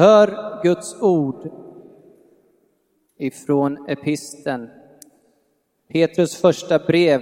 Hör 0.00 0.60
Guds 0.62 1.02
ord 1.02 1.50
ifrån 3.16 3.88
episten. 3.88 4.70
Petrus 5.88 6.40
första 6.40 6.78
brev 6.78 7.20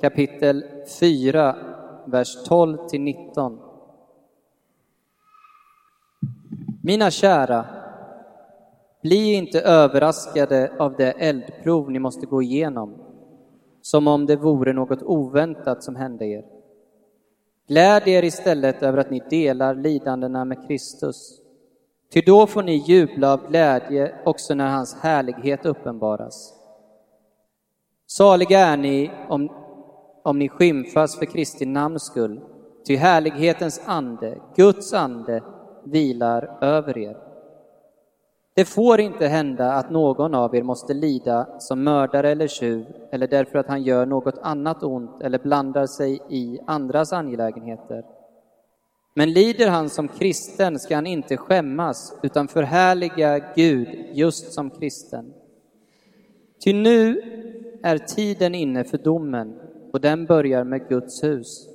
kapitel 0.00 0.64
4, 1.00 1.56
vers 2.06 2.44
12 2.44 2.88
till 2.88 3.00
19. 3.00 3.58
Mina 6.82 7.10
kära, 7.10 7.66
bli 9.02 9.32
inte 9.34 9.60
överraskade 9.60 10.72
av 10.78 10.96
det 10.96 11.12
eldprov 11.12 11.90
ni 11.90 11.98
måste 11.98 12.26
gå 12.26 12.42
igenom, 12.42 12.94
som 13.80 14.06
om 14.06 14.26
det 14.26 14.36
vore 14.36 14.72
något 14.72 15.02
oväntat 15.02 15.82
som 15.82 15.96
hände 15.96 16.26
er. 16.26 16.44
Gläd 17.66 18.08
er 18.08 18.22
istället 18.22 18.82
över 18.82 18.98
att 18.98 19.10
ni 19.10 19.22
delar 19.30 19.74
lidandena 19.74 20.44
med 20.44 20.66
Kristus, 20.66 21.40
ty 22.12 22.20
då 22.20 22.46
får 22.46 22.62
ni 22.62 22.76
jubla 22.76 23.32
av 23.32 23.48
glädje 23.48 24.14
också 24.24 24.54
när 24.54 24.70
hans 24.70 24.94
härlighet 24.94 25.66
uppenbaras. 25.66 26.54
Saliga 28.06 28.58
är 28.58 28.76
ni 28.76 29.10
om, 29.28 29.52
om 30.22 30.38
ni 30.38 30.48
skymfas 30.48 31.18
för 31.18 31.26
Kristi 31.26 31.66
namns 31.66 32.02
skull, 32.02 32.40
ty 32.86 32.96
härlighetens 32.96 33.80
ande, 33.84 34.38
Guds 34.56 34.94
ande, 34.94 35.42
vilar 35.84 36.58
över 36.60 36.98
er. 36.98 37.16
Det 38.54 38.64
får 38.64 39.00
inte 39.00 39.26
hända 39.26 39.72
att 39.72 39.90
någon 39.90 40.34
av 40.34 40.56
er 40.56 40.62
måste 40.62 40.94
lida 40.94 41.46
som 41.58 41.84
mördare 41.84 42.30
eller 42.30 42.46
tjuv 42.46 42.86
eller 43.12 43.26
därför 43.26 43.58
att 43.58 43.68
han 43.68 43.82
gör 43.82 44.06
något 44.06 44.38
annat 44.42 44.82
ont 44.82 45.22
eller 45.22 45.38
blandar 45.38 45.86
sig 45.86 46.20
i 46.28 46.58
andras 46.66 47.12
angelägenheter. 47.12 48.04
Men 49.14 49.32
lider 49.32 49.68
han 49.68 49.90
som 49.90 50.08
kristen 50.08 50.78
ska 50.78 50.94
han 50.94 51.06
inte 51.06 51.36
skämmas 51.36 52.14
utan 52.22 52.48
förhärliga 52.48 53.52
Gud 53.54 53.88
just 54.12 54.52
som 54.52 54.70
kristen. 54.70 55.34
Ty 56.64 56.72
nu 56.72 57.22
är 57.82 57.98
tiden 57.98 58.54
inne 58.54 58.84
för 58.84 58.98
domen 58.98 59.60
och 59.92 60.00
den 60.00 60.26
börjar 60.26 60.64
med 60.64 60.88
Guds 60.88 61.24
hus. 61.24 61.68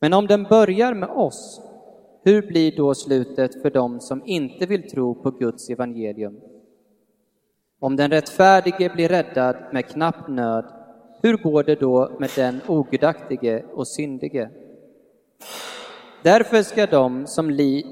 Men 0.00 0.12
om 0.12 0.26
den 0.26 0.42
börjar 0.42 0.94
med 0.94 1.08
oss, 1.08 1.60
hur 2.24 2.42
blir 2.42 2.76
då 2.76 2.94
slutet 2.94 3.62
för 3.62 3.70
dem 3.70 4.00
som 4.00 4.22
inte 4.26 4.66
vill 4.66 4.90
tro 4.90 5.14
på 5.14 5.30
Guds 5.30 5.70
evangelium? 5.70 6.40
Om 7.80 7.96
den 7.96 8.10
rättfärdige 8.10 8.90
blir 8.94 9.08
räddad 9.08 9.56
med 9.72 9.86
knapp 9.86 10.28
nöd, 10.28 10.64
hur 11.22 11.36
går 11.36 11.62
det 11.62 11.80
då 11.80 12.16
med 12.20 12.30
den 12.36 12.60
ogudaktige 12.66 13.64
och 13.72 13.88
syndige? 13.88 14.50
Därför 16.26 16.62
ska 16.62 16.86
de 16.86 17.26
som, 17.26 17.50
li, 17.50 17.86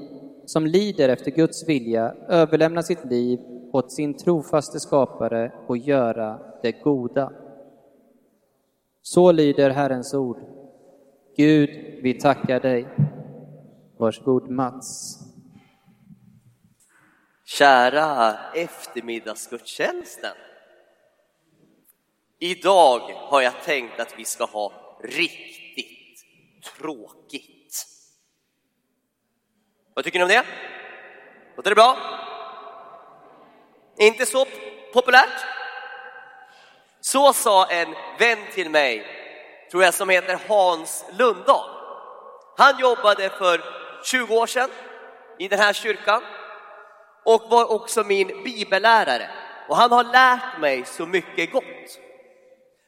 som 0.45 0.65
lider 0.65 1.09
efter 1.09 1.31
Guds 1.31 1.69
vilja 1.69 2.15
överlämna 2.29 2.83
sitt 2.83 3.05
liv 3.05 3.39
åt 3.73 3.91
sin 3.91 4.17
trofaste 4.17 4.79
skapare 4.79 5.51
och 5.67 5.77
göra 5.77 6.39
det 6.61 6.71
goda. 6.71 7.31
Så 9.01 9.31
lyder 9.31 9.69
Herrens 9.69 10.13
ord. 10.13 10.37
Gud, 11.37 11.69
vi 12.03 12.13
tackar 12.13 12.59
dig. 12.59 12.87
Varsågod 13.97 14.49
Mats. 14.49 15.19
Kära 17.45 18.37
eftermiddagsgudstjänsten. 18.55 20.35
Idag 22.39 23.01
har 23.13 23.41
jag 23.41 23.53
tänkt 23.65 23.99
att 23.99 24.13
vi 24.17 24.25
ska 24.25 24.45
ha 24.45 24.71
riktigt 25.03 26.25
tråkigt. 26.77 27.54
Vad 29.95 30.05
tycker 30.05 30.19
ni 30.19 30.23
om 30.23 30.29
det? 30.29 30.45
Låter 31.55 31.69
det 31.69 31.75
bra? 31.75 31.97
Inte 33.97 34.25
så 34.25 34.45
populärt? 34.93 35.45
Så 37.01 37.33
sa 37.33 37.65
en 37.65 37.95
vän 38.19 38.37
till 38.53 38.69
mig, 38.69 39.07
tror 39.71 39.83
jag, 39.83 39.93
som 39.93 40.09
heter 40.09 40.39
Hans 40.47 41.05
Lundahl. 41.11 41.69
Han 42.57 42.79
jobbade 42.79 43.29
för 43.29 43.61
20 44.03 44.35
år 44.35 44.47
sedan 44.47 44.69
i 45.39 45.47
den 45.47 45.59
här 45.59 45.73
kyrkan 45.73 46.21
och 47.25 47.41
var 47.49 47.71
också 47.71 48.03
min 48.03 48.43
bibellärare. 48.43 49.29
Och 49.67 49.77
han 49.77 49.91
har 49.91 50.03
lärt 50.03 50.59
mig 50.59 50.85
så 50.85 51.05
mycket 51.05 51.51
gott. 51.51 51.99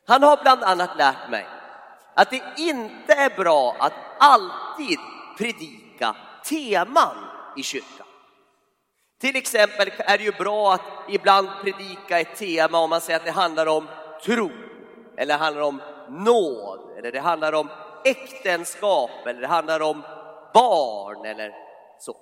Han 0.08 0.24
har 0.24 0.38
bland 0.38 0.64
annat 0.64 0.98
lärt 0.98 1.30
mig 1.30 1.48
att 2.14 2.30
det 2.30 2.42
inte 2.58 3.14
är 3.14 3.30
bra 3.30 3.76
att 3.80 3.94
alltid 4.20 5.00
predika 5.38 6.16
teman 6.50 7.16
i 7.58 7.64
kyrkan. 7.64 8.08
Till 9.20 9.36
exempel 9.36 9.92
är 9.98 10.18
det 10.18 10.24
ju 10.24 10.32
bra 10.32 10.74
att 10.74 10.82
ibland 11.10 11.50
predika 11.64 12.20
ett 12.20 12.36
tema 12.36 12.80
om 12.80 12.90
man 12.90 13.02
säger 13.02 13.20
att 13.20 13.26
det 13.26 13.32
handlar 13.32 13.66
om 13.66 13.88
tro, 14.24 14.52
eller 15.18 15.34
det 15.34 15.40
handlar 15.40 15.62
om 15.62 15.82
nåd, 16.10 16.98
eller 16.98 17.12
det 17.12 17.20
handlar 17.20 17.54
om 17.54 17.70
äktenskap, 18.06 19.12
eller 19.26 19.42
det 19.42 19.48
handlar 19.48 19.80
om 19.80 20.02
barn 20.54 21.26
eller 21.26 21.54
så. 22.00 22.18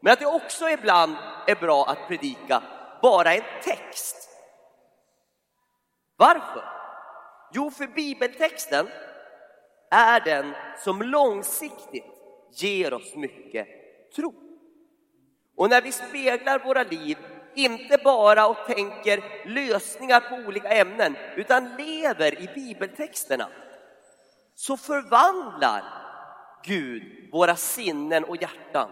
Men 0.00 0.12
att 0.12 0.18
det 0.18 0.26
också 0.26 0.68
ibland 0.68 1.16
är 1.46 1.54
bra 1.54 1.86
att 1.86 2.08
predika 2.08 2.62
bara 3.02 3.34
en 3.34 3.44
text. 3.62 4.28
Varför? 6.16 6.64
Jo, 7.52 7.70
för 7.70 7.86
bibeltexten 7.86 8.88
är 9.90 10.20
den 10.20 10.54
som 10.78 11.02
långsiktigt 11.02 12.13
ger 12.62 12.94
oss 12.94 13.14
mycket 13.14 13.68
tro. 14.16 14.34
Och 15.56 15.70
när 15.70 15.82
vi 15.82 15.92
speglar 15.92 16.58
våra 16.58 16.82
liv, 16.82 17.18
inte 17.54 17.98
bara 18.04 18.46
och 18.46 18.66
tänker 18.66 19.48
lösningar 19.48 20.20
på 20.20 20.48
olika 20.48 20.68
ämnen, 20.68 21.16
utan 21.36 21.76
lever 21.76 22.40
i 22.42 22.48
bibeltexterna, 22.54 23.48
så 24.54 24.76
förvandlar 24.76 25.82
Gud 26.64 27.30
våra 27.32 27.56
sinnen 27.56 28.24
och 28.24 28.36
hjärtan 28.36 28.90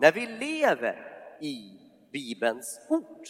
när 0.00 0.12
vi 0.12 0.26
lever 0.26 0.96
i 1.40 1.78
Bibelns 2.12 2.86
ord. 2.88 3.26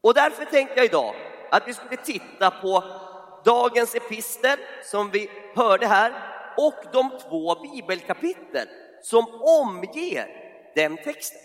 Och 0.00 0.14
därför 0.14 0.44
tänkte 0.44 0.76
jag 0.76 0.84
idag 0.84 1.14
att 1.50 1.68
vi 1.68 1.74
skulle 1.74 1.96
titta 1.96 2.50
på 2.50 2.84
dagens 3.44 3.94
epistel 3.94 4.58
som 4.82 5.10
vi 5.10 5.30
hörde 5.54 5.86
här 5.86 6.35
och 6.56 6.84
de 6.92 7.18
två 7.18 7.54
bibelkapitel 7.54 8.68
som 9.02 9.26
omger 9.42 10.28
den 10.74 10.96
texten. 10.96 11.40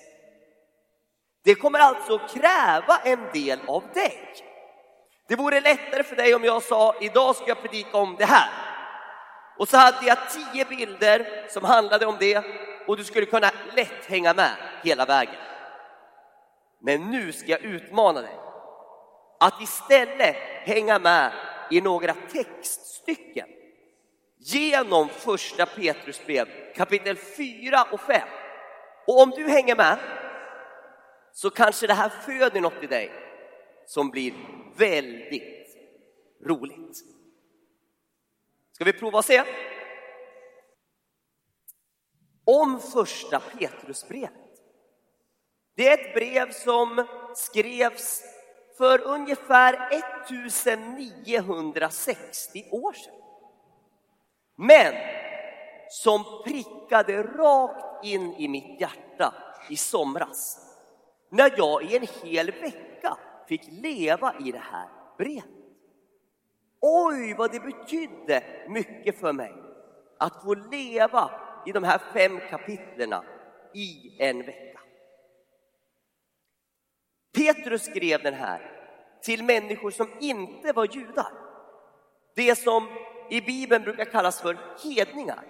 Det 1.43 1.55
kommer 1.55 1.79
alltså 1.79 2.17
kräva 2.17 2.97
en 3.03 3.19
del 3.33 3.59
av 3.67 3.83
dig. 3.93 4.35
Det 5.27 5.35
vore 5.35 5.61
lättare 5.61 6.03
för 6.03 6.15
dig 6.15 6.35
om 6.35 6.43
jag 6.43 6.63
sa 6.63 6.95
idag 7.01 7.35
ska 7.35 7.47
jag 7.47 7.61
predika 7.61 7.97
om 7.97 8.15
det 8.19 8.25
här. 8.25 8.49
Och 9.57 9.67
så 9.67 9.77
hade 9.77 10.07
jag 10.07 10.17
tio 10.29 10.65
bilder 10.65 11.45
som 11.49 11.63
handlade 11.63 12.05
om 12.05 12.15
det 12.19 12.45
och 12.87 12.97
du 12.97 13.03
skulle 13.03 13.25
kunna 13.25 13.51
lätt 13.75 14.05
hänga 14.05 14.33
med 14.33 14.51
hela 14.83 15.05
vägen. 15.05 15.35
Men 16.79 17.11
nu 17.11 17.31
ska 17.31 17.51
jag 17.51 17.61
utmana 17.61 18.21
dig 18.21 18.35
att 19.39 19.61
istället 19.61 20.35
hänga 20.63 20.99
med 20.99 21.31
i 21.71 21.81
några 21.81 22.13
textstycken 22.13 23.47
genom 24.43 25.09
första 25.09 25.65
Petrusbrev 25.65 26.47
kapitel 26.75 27.17
4 27.17 27.83
och 27.91 28.01
5. 28.01 28.27
Och 29.07 29.21
om 29.21 29.29
du 29.29 29.47
hänger 29.47 29.75
med 29.75 29.99
så 31.33 31.49
kanske 31.49 31.87
det 31.87 31.93
här 31.93 32.09
föder 32.09 32.61
något 32.61 32.83
i 32.83 32.87
dig 32.87 33.11
som 33.85 34.09
blir 34.09 34.33
väldigt 34.77 35.77
roligt. 36.45 36.97
Ska 38.71 38.83
vi 38.83 38.93
prova 38.93 39.17
och 39.17 39.25
se? 39.25 39.43
Om 42.45 42.79
första 42.79 43.39
Petrusbrevet. 43.39 44.33
Det 45.75 45.87
är 45.87 45.93
ett 45.93 46.13
brev 46.13 46.51
som 46.51 47.07
skrevs 47.35 48.23
för 48.77 49.01
ungefär 49.01 49.89
1960 49.91 52.69
år 52.71 52.93
sedan. 52.93 53.20
Men 54.61 54.93
som 55.89 56.23
prickade 56.43 57.23
rakt 57.23 58.05
in 58.05 58.33
i 58.33 58.47
mitt 58.47 58.81
hjärta 58.81 59.33
i 59.69 59.75
somras 59.75 60.67
när 61.29 61.53
jag 61.57 61.83
i 61.83 61.97
en 61.97 62.07
hel 62.23 62.51
vecka 62.51 63.17
fick 63.47 63.61
leva 63.67 64.33
i 64.39 64.51
det 64.51 64.63
här 64.71 64.89
brevet. 65.17 65.45
Oj, 66.81 67.35
vad 67.37 67.51
det 67.51 67.59
betydde 67.59 68.43
mycket 68.67 69.19
för 69.19 69.33
mig 69.33 69.53
att 70.17 70.43
få 70.43 70.53
leva 70.53 71.31
i 71.65 71.71
de 71.71 71.83
här 71.83 72.01
fem 72.13 72.39
kapitlerna 72.49 73.23
i 73.73 74.17
en 74.19 74.37
vecka. 74.37 74.79
Petrus 77.35 77.85
skrev 77.85 78.23
den 78.23 78.33
här 78.33 78.71
till 79.21 79.43
människor 79.43 79.91
som 79.91 80.09
inte 80.19 80.73
var 80.73 80.85
judar. 80.85 81.31
Det 82.35 82.55
som 82.55 82.87
i 83.31 83.41
Bibeln 83.41 83.83
brukar 83.83 84.05
kallas 84.05 84.41
för 84.41 84.57
hedningar. 84.83 85.43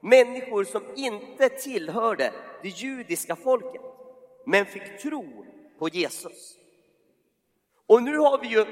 Människor 0.00 0.64
som 0.64 0.82
inte 0.96 1.48
tillhörde 1.48 2.32
det 2.62 2.68
judiska 2.68 3.36
folket. 3.36 3.82
men 4.46 4.66
fick 4.66 4.98
tro 4.98 5.46
på 5.78 5.88
Jesus. 5.88 6.56
Och 7.86 8.02
nu 8.02 8.18
har 8.18 8.38
vi 8.38 8.48
ju 8.48 8.66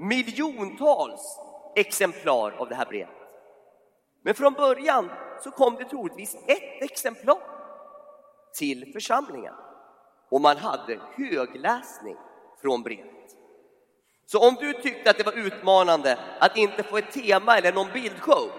miljontals 0.00 1.38
exemplar 1.76 2.50
av 2.50 2.68
det 2.68 2.74
här 2.74 2.86
brevet. 2.86 3.14
Men 4.22 4.34
från 4.34 4.52
början 4.52 5.10
så 5.42 5.50
kom 5.50 5.74
det 5.74 5.84
troligtvis 5.84 6.34
ett 6.46 6.82
exemplar 6.82 7.40
till 8.58 8.92
församlingen 8.92 9.54
och 10.28 10.40
man 10.40 10.56
hade 10.56 11.00
högläsning 11.16 12.16
från 12.62 12.82
brevet. 12.82 13.36
Så 14.26 14.48
om 14.48 14.54
du 14.54 14.72
tyckte 14.72 15.10
att 15.10 15.18
det 15.18 15.26
var 15.26 15.32
utmanande 15.32 16.18
att 16.40 16.56
inte 16.56 16.82
få 16.82 16.98
ett 16.98 17.12
tema 17.12 17.58
eller 17.58 17.72
någon 17.72 17.92
bildshow, 17.92 18.50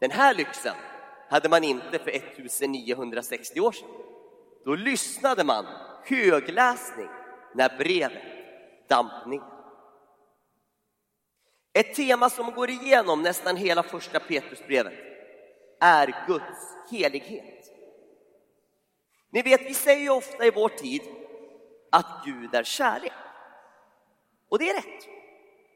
den 0.00 0.10
här 0.10 0.34
lyxen 0.34 0.74
hade 1.28 1.48
man 1.48 1.64
inte 1.64 1.98
för 1.98 2.10
1960 2.10 3.60
år 3.60 3.72
sedan. 3.72 3.88
Då 4.64 4.74
lyssnade 4.74 5.44
man 5.44 5.66
högläsning 6.04 7.08
när 7.54 7.78
brevet 7.78 8.22
damp 8.88 9.26
ner. 9.26 9.42
Ett 11.72 11.94
tema 11.94 12.30
som 12.30 12.54
går 12.54 12.70
igenom 12.70 13.22
nästan 13.22 13.56
hela 13.56 13.82
första 13.82 14.20
Petrusbrevet 14.20 14.92
är 15.80 16.26
Guds 16.26 16.76
helighet. 16.90 17.64
Ni 19.30 19.42
vet, 19.42 19.60
vi 19.60 19.74
säger 19.74 20.10
ofta 20.10 20.46
i 20.46 20.50
vår 20.50 20.68
tid 20.68 21.02
att 21.92 22.22
Gud 22.24 22.54
är 22.54 22.64
kärlek. 22.64 23.12
Och 24.52 24.58
det 24.58 24.70
är 24.70 24.74
rätt. 24.74 25.08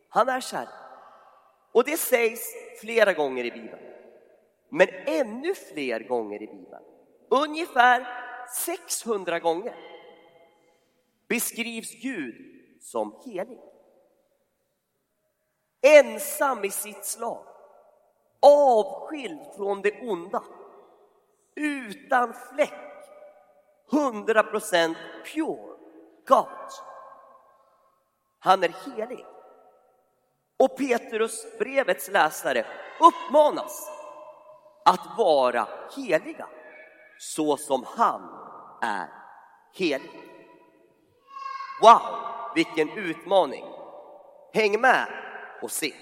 Han 0.09 0.29
är 0.29 0.41
kärlek. 0.41 0.75
Och 1.73 1.85
det 1.85 1.97
sägs 1.97 2.41
flera 2.81 3.13
gånger 3.13 3.45
i 3.45 3.51
Bibeln. 3.51 3.83
Men 4.69 4.89
ännu 5.07 5.55
fler 5.55 6.01
gånger 6.01 6.43
i 6.43 6.47
Bibeln, 6.47 6.85
ungefär 7.29 8.07
600 8.55 9.39
gånger, 9.39 9.77
beskrivs 11.29 11.93
Gud 12.03 12.35
som 12.81 13.23
helig. 13.25 13.61
Ensam 15.83 16.65
i 16.65 16.71
sitt 16.71 17.05
slag, 17.05 17.47
avskild 18.41 19.41
från 19.57 19.83
det 19.83 20.01
onda, 20.01 20.43
utan 21.55 22.35
fläck, 22.35 22.73
100% 23.91 24.95
pure 25.25 25.77
God. 26.27 26.96
Han 28.47 28.63
är 28.63 28.75
helig. 28.97 29.27
Och 30.57 30.77
Petrusbrevets 30.77 32.09
läsare 32.09 32.67
uppmanas 33.01 33.91
att 34.85 35.19
vara 35.19 35.69
heliga 35.97 36.49
så 37.19 37.57
som 37.57 37.85
han 37.97 38.21
är 38.83 39.09
helig. 39.75 40.11
Wow, 41.83 42.01
vilken 42.55 42.91
utmaning! 42.91 43.65
Häng 44.53 44.81
med 44.81 45.07
och 45.63 45.71
se. 45.71 45.95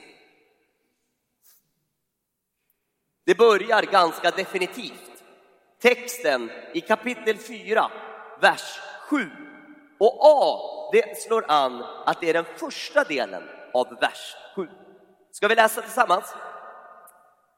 Det 3.25 3.39
börjar 3.39 3.83
ganska 3.83 4.31
definitivt. 4.31 5.25
Texten 5.81 6.51
i 6.75 6.81
kapitel 6.81 7.39
4, 7.39 7.91
vers 8.41 8.81
7 9.11 9.31
och 10.05 10.19
A, 10.21 10.91
det 10.93 11.19
slår 11.19 11.45
an 11.49 11.85
att 12.07 12.21
det 12.21 12.29
är 12.29 12.35
den 12.35 12.45
första 12.57 13.05
delen 13.05 13.43
av 13.73 13.89
vers 14.01 14.37
7. 14.57 14.69
Ska 15.31 15.49
vi 15.49 15.55
läsa 15.55 15.83
tillsammans? 15.83 16.35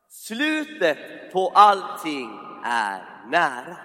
Slutet 0.08 0.98
på 1.32 1.52
allting 1.54 2.38
är 2.64 3.26
nära. 3.30 3.76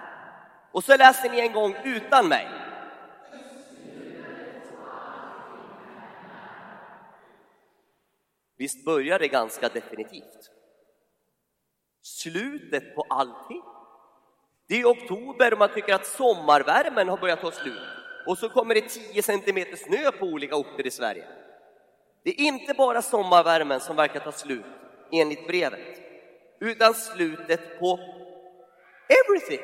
Och 0.72 0.84
så 0.84 0.96
läser 0.96 1.30
ni 1.30 1.40
en 1.40 1.52
gång 1.52 1.76
utan 1.84 2.28
mig. 2.28 2.48
Visst 8.56 8.84
börjar 8.84 9.18
det 9.18 9.28
ganska 9.28 9.68
definitivt? 9.68 10.50
Slutet 12.02 12.94
på 12.94 13.06
allting. 13.08 13.62
Det 14.66 14.80
är 14.80 14.84
oktober 14.84 15.52
och 15.52 15.58
man 15.58 15.74
tycker 15.74 15.94
att 15.94 16.06
sommarvärmen 16.06 17.08
har 17.08 17.16
börjat 17.16 17.40
ta 17.40 17.50
slut. 17.50 18.01
Och 18.26 18.38
så 18.38 18.48
kommer 18.48 18.74
det 18.74 18.88
10 18.88 19.22
centimeter 19.22 19.76
snö 19.76 20.12
på 20.12 20.26
olika 20.26 20.56
orter 20.56 20.86
i 20.86 20.90
Sverige. 20.90 21.26
Det 22.22 22.30
är 22.30 22.40
inte 22.40 22.74
bara 22.74 23.02
sommarvärmen 23.02 23.80
som 23.80 23.96
verkar 23.96 24.20
ta 24.20 24.32
slut 24.32 24.64
enligt 25.12 25.46
brevet, 25.46 26.00
utan 26.60 26.94
slutet 26.94 27.78
på 27.78 27.98
everything. 29.08 29.60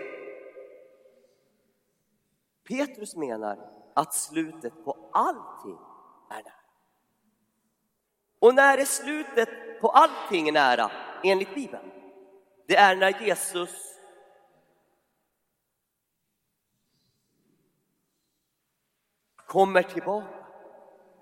Petrus 2.68 3.16
menar 3.16 3.58
att 3.94 4.14
slutet 4.14 4.84
på 4.84 5.10
allting 5.12 5.78
är 6.30 6.34
nära. 6.34 6.52
Och 8.38 8.54
när 8.54 8.78
är 8.78 8.84
slutet 8.84 9.80
på 9.80 9.88
allting 9.88 10.52
nära 10.52 10.90
enligt 11.24 11.54
Bibeln? 11.54 11.90
Det 12.66 12.76
är 12.76 12.96
när 12.96 13.22
Jesus 13.22 13.97
kommer 19.48 19.82
tillbaka. 19.82 20.26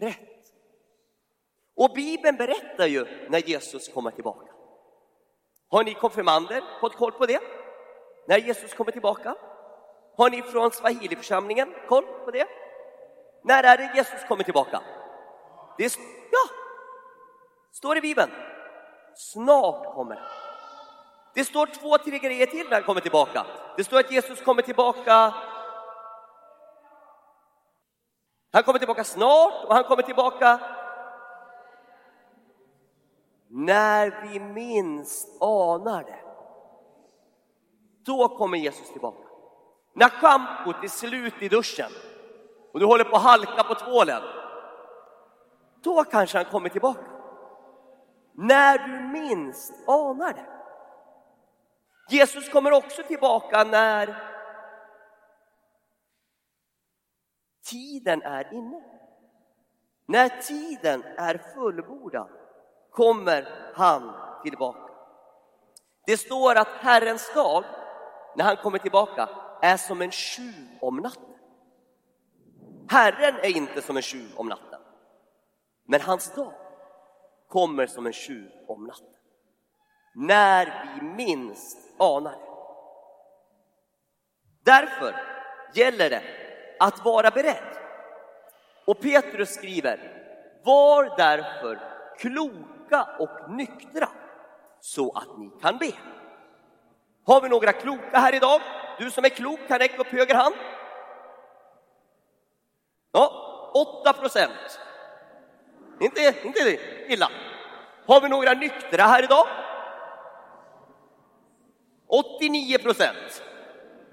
Rätt. 0.00 0.18
Och 1.76 1.90
Bibeln 1.94 2.36
berättar 2.36 2.86
ju 2.86 3.28
när 3.28 3.38
Jesus 3.38 3.88
kommer 3.88 4.10
tillbaka. 4.10 4.52
Har 5.68 5.84
ni 5.84 5.94
konfirmander 5.94 6.62
fått 6.80 6.96
koll 6.96 7.12
på 7.12 7.26
det? 7.26 7.40
När 8.28 8.38
Jesus 8.38 8.74
kommer 8.74 8.92
tillbaka? 8.92 9.34
Har 10.16 10.30
ni 10.30 10.42
från 10.42 10.70
Swahili-församlingen 10.70 11.74
koll 11.88 12.04
på 12.24 12.30
det? 12.30 12.46
När 13.44 13.62
är 13.62 13.76
det 13.76 13.92
Jesus 13.96 14.24
kommer 14.28 14.44
tillbaka? 14.44 14.82
Det 15.78 15.84
är, 15.84 15.92
ja, 16.32 16.54
står 17.72 17.98
i 17.98 18.00
Bibeln. 18.00 18.30
Snart 19.14 19.94
kommer 19.94 20.14
han. 20.14 20.30
Det 21.34 21.44
står 21.44 21.66
två, 21.66 21.98
tre 21.98 22.18
grejer 22.18 22.46
till 22.46 22.66
när 22.66 22.74
han 22.74 22.82
kommer 22.82 23.00
tillbaka. 23.00 23.46
Det 23.76 23.84
står 23.84 23.98
att 23.98 24.12
Jesus 24.12 24.42
kommer 24.42 24.62
tillbaka 24.62 25.34
han 28.56 28.62
kommer 28.62 28.78
tillbaka 28.78 29.04
snart 29.04 29.64
och 29.64 29.74
han 29.74 29.84
kommer 29.84 30.02
tillbaka 30.02 30.60
när 33.48 34.22
vi 34.22 34.40
minst 34.40 35.42
anar 35.42 36.02
det. 36.02 36.20
Då 38.04 38.28
kommer 38.28 38.58
Jesus 38.58 38.92
tillbaka. 38.92 39.28
När 39.92 40.08
schampot 40.08 40.84
är 40.84 40.88
slut 40.88 41.34
i 41.40 41.48
duschen 41.48 41.90
och 42.72 42.80
du 42.80 42.86
håller 42.86 43.04
på 43.04 43.16
att 43.16 43.22
halka 43.22 43.62
på 43.62 43.74
tvålen, 43.74 44.22
då 45.82 46.04
kanske 46.04 46.38
han 46.38 46.44
kommer 46.44 46.68
tillbaka. 46.68 47.06
När 48.32 48.78
du 48.78 49.20
minst 49.20 49.88
anar 49.88 50.32
det. 50.32 50.46
Jesus 52.08 52.48
kommer 52.48 52.72
också 52.72 53.02
tillbaka 53.02 53.64
när 53.64 54.35
tiden 57.70 58.22
är 58.22 58.54
inne. 58.54 58.80
När 60.06 60.28
tiden 60.28 61.02
är 61.02 61.38
fullbordad 61.54 62.28
kommer 62.90 63.72
han 63.74 64.12
tillbaka. 64.42 64.92
Det 66.06 66.16
står 66.16 66.54
att 66.54 66.68
Herrens 66.68 67.34
dag, 67.34 67.64
när 68.36 68.44
han 68.44 68.56
kommer 68.56 68.78
tillbaka, 68.78 69.28
är 69.62 69.76
som 69.76 70.02
en 70.02 70.10
tjuv 70.10 70.68
om 70.80 70.96
natten. 70.96 71.22
Herren 72.88 73.34
är 73.34 73.56
inte 73.56 73.82
som 73.82 73.96
en 73.96 74.02
tjuv 74.02 74.32
om 74.36 74.48
natten, 74.48 74.80
men 75.84 76.00
hans 76.00 76.34
dag 76.34 76.52
kommer 77.48 77.86
som 77.86 78.06
en 78.06 78.12
tjuv 78.12 78.50
om 78.68 78.84
natten. 78.84 79.14
När 80.14 80.94
vi 80.94 81.06
minst 81.06 81.78
anar 81.98 82.32
det. 82.32 82.38
Därför 84.62 85.14
gäller 85.74 86.10
det 86.10 86.45
att 86.78 87.04
vara 87.04 87.30
beredd. 87.30 87.78
Och 88.84 89.00
Petrus 89.00 89.54
skriver, 89.54 90.12
var 90.64 91.16
därför 91.16 91.80
kloka 92.18 93.08
och 93.18 93.50
nyktra 93.50 94.08
så 94.80 95.12
att 95.12 95.38
ni 95.38 95.50
kan 95.62 95.78
be. 95.78 95.92
Har 97.26 97.40
vi 97.40 97.48
några 97.48 97.72
kloka 97.72 98.18
här 98.18 98.34
idag? 98.34 98.60
Du 98.98 99.10
som 99.10 99.24
är 99.24 99.28
klok 99.28 99.60
kan 99.68 99.78
räcka 99.78 100.00
upp 100.00 100.06
höger 100.06 100.34
hand. 100.34 100.54
Ja, 103.12 103.30
8 104.02 104.12
procent. 104.12 104.80
Inte, 106.00 106.34
inte 106.44 106.78
illa. 107.08 107.30
Har 108.06 108.20
vi 108.20 108.28
några 108.28 108.52
nyktra 108.52 109.02
här 109.02 109.22
idag? 109.24 109.46
89 112.06 112.78
procent. 112.78 113.42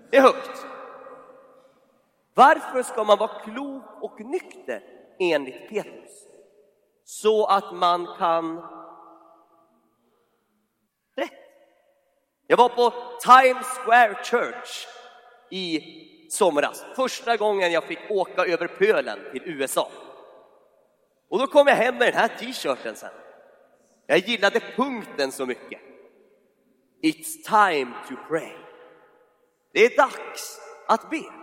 Det 0.09 0.17
är 0.17 0.21
högt. 0.21 0.72
Varför 2.33 2.83
ska 2.83 3.03
man 3.03 3.17
vara 3.17 3.41
klok 3.43 3.83
och 4.01 4.19
nykter 4.19 4.83
enligt 5.19 5.69
Petrus? 5.69 6.27
Så 7.03 7.45
att 7.45 7.75
man 7.75 8.07
kan 8.17 8.57
rätt. 11.15 11.31
Jag 12.47 12.57
var 12.57 12.69
på 12.69 12.93
Times 13.21 13.67
Square 13.67 14.23
Church 14.23 14.87
i 15.49 15.81
somras, 16.29 16.85
första 16.95 17.37
gången 17.37 17.71
jag 17.71 17.83
fick 17.83 18.11
åka 18.11 18.45
över 18.45 18.67
pölen 18.67 19.19
till 19.31 19.41
USA. 19.45 19.91
Och 21.29 21.39
då 21.39 21.47
kom 21.47 21.67
jag 21.67 21.75
hem 21.75 21.97
med 21.97 22.07
den 22.07 22.19
här 22.19 22.27
t-shirten 22.27 22.95
sen. 22.95 23.09
Jag 24.05 24.17
gillade 24.17 24.59
punkten 24.59 25.31
så 25.31 25.45
mycket. 25.45 25.81
It's 27.03 27.43
time 27.43 27.91
to 28.09 28.15
pray. 28.27 28.57
Det 29.71 29.85
är 29.85 29.97
dags 29.97 30.59
att 30.87 31.09
be. 31.09 31.42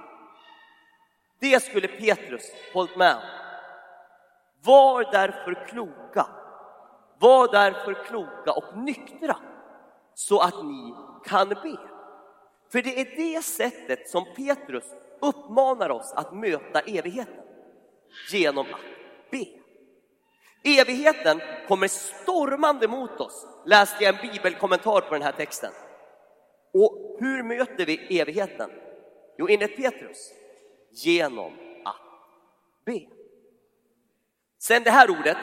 Det 1.40 1.62
skulle 1.62 1.88
Petrus 1.88 2.52
hållit 2.72 2.96
med 2.96 3.14
om. 3.14 3.22
Var 4.62 5.12
därför 5.12 5.66
kloka. 5.66 6.26
Var 7.18 7.52
därför 7.52 8.04
kloka 8.04 8.52
och 8.52 8.78
nyktra 8.78 9.36
så 10.14 10.40
att 10.40 10.64
ni 10.64 10.94
kan 11.24 11.48
be. 11.48 11.78
För 12.72 12.82
det 12.82 13.00
är 13.00 13.16
det 13.16 13.42
sättet 13.42 14.08
som 14.08 14.24
Petrus 14.36 14.84
uppmanar 15.20 15.90
oss 15.90 16.12
att 16.16 16.34
möta 16.34 16.80
evigheten. 16.80 17.44
Genom 18.32 18.66
att 18.66 18.80
be. 19.30 19.46
Evigheten 20.64 21.40
kommer 21.68 21.88
stormande 21.88 22.88
mot 22.88 23.20
oss, 23.20 23.46
läste 23.66 24.04
jag 24.04 24.14
en 24.14 24.30
bibelkommentar 24.30 25.00
på 25.00 25.14
den 25.14 25.22
här 25.22 25.32
texten. 25.32 25.70
Och 26.74 27.16
hur 27.20 27.42
möter 27.42 27.86
vi 27.86 28.20
evigheten? 28.20 28.70
Jo, 29.38 29.48
enligt 29.48 29.76
Petrus, 29.76 30.32
genom 30.90 31.52
att 31.84 31.96
be. 32.84 33.00
Sen 34.58 34.82
det 34.82 34.90
här 34.90 35.10
ordet. 35.10 35.38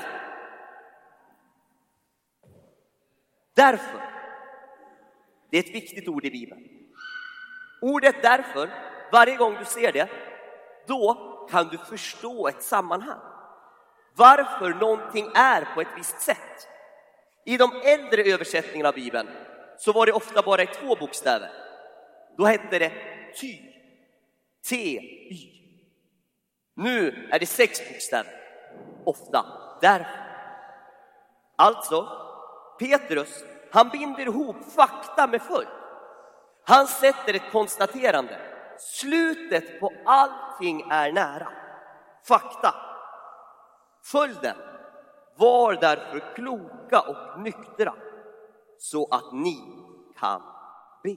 Därför. 3.54 4.02
Det 5.50 5.58
är 5.58 5.64
ett 5.64 5.76
viktigt 5.76 6.08
ord 6.08 6.26
i 6.26 6.32
Bibeln. 6.32 6.64
Ordet 7.82 8.16
därför, 8.22 8.70
varje 9.12 9.36
gång 9.36 9.56
du 9.60 9.66
ser 9.66 9.92
det, 9.92 10.10
då 10.88 11.14
kan 11.52 11.68
du 11.68 11.78
förstå 11.78 12.48
ett 12.48 12.64
sammanhang. 12.64 13.20
Varför 14.16 14.70
någonting 14.70 15.32
är 15.36 15.68
på 15.76 15.82
ett 15.82 15.98
visst 15.98 16.22
sätt. 16.22 16.68
I 17.46 17.58
de 17.58 17.72
äldre 17.84 18.24
översättningarna 18.24 18.90
av 18.90 18.96
Bibeln 18.96 19.30
så 19.78 19.92
var 19.92 20.06
det 20.06 20.12
ofta 20.12 20.42
bara 20.42 20.64
i 20.64 20.68
två 20.68 20.96
bokstäver. 20.96 21.50
Då 22.38 22.46
hette 22.46 22.80
det 22.80 22.92
ty, 23.42 23.67
T-Y. 24.70 25.54
Nu 26.74 27.30
är 27.32 27.40
det 27.40 27.46
sex 27.46 27.90
bokstäver, 27.90 28.34
ofta 29.06 29.46
därför. 29.82 30.28
Alltså, 31.56 32.08
Petrus, 32.80 33.44
han 33.72 33.90
binder 33.90 34.26
ihop 34.26 34.56
fakta 34.76 35.28
med 35.28 35.42
följd. 35.42 35.68
Han 36.64 36.88
sätter 36.88 37.34
ett 37.34 37.52
konstaterande. 37.52 38.40
Slutet 38.80 39.80
på 39.80 39.94
allting 40.06 40.82
är 40.90 41.12
nära. 41.12 41.48
Fakta. 42.28 42.76
Följden. 44.04 44.56
Var 45.36 45.74
därför 45.74 46.36
kloka 46.36 47.02
och 47.02 47.42
nyktra 47.42 47.94
så 48.78 49.08
att 49.12 49.34
ni 49.34 49.58
kan 50.20 50.42
be. 51.04 51.16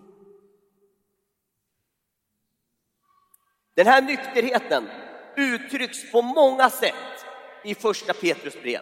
Den 3.81 3.87
här 3.87 4.03
nykterheten 4.03 4.91
uttrycks 5.37 6.13
på 6.13 6.23
många 6.23 6.71
sätt 6.71 7.27
i 7.65 7.75
första 7.75 8.13
Petrus 8.13 8.63
brev. 8.63 8.81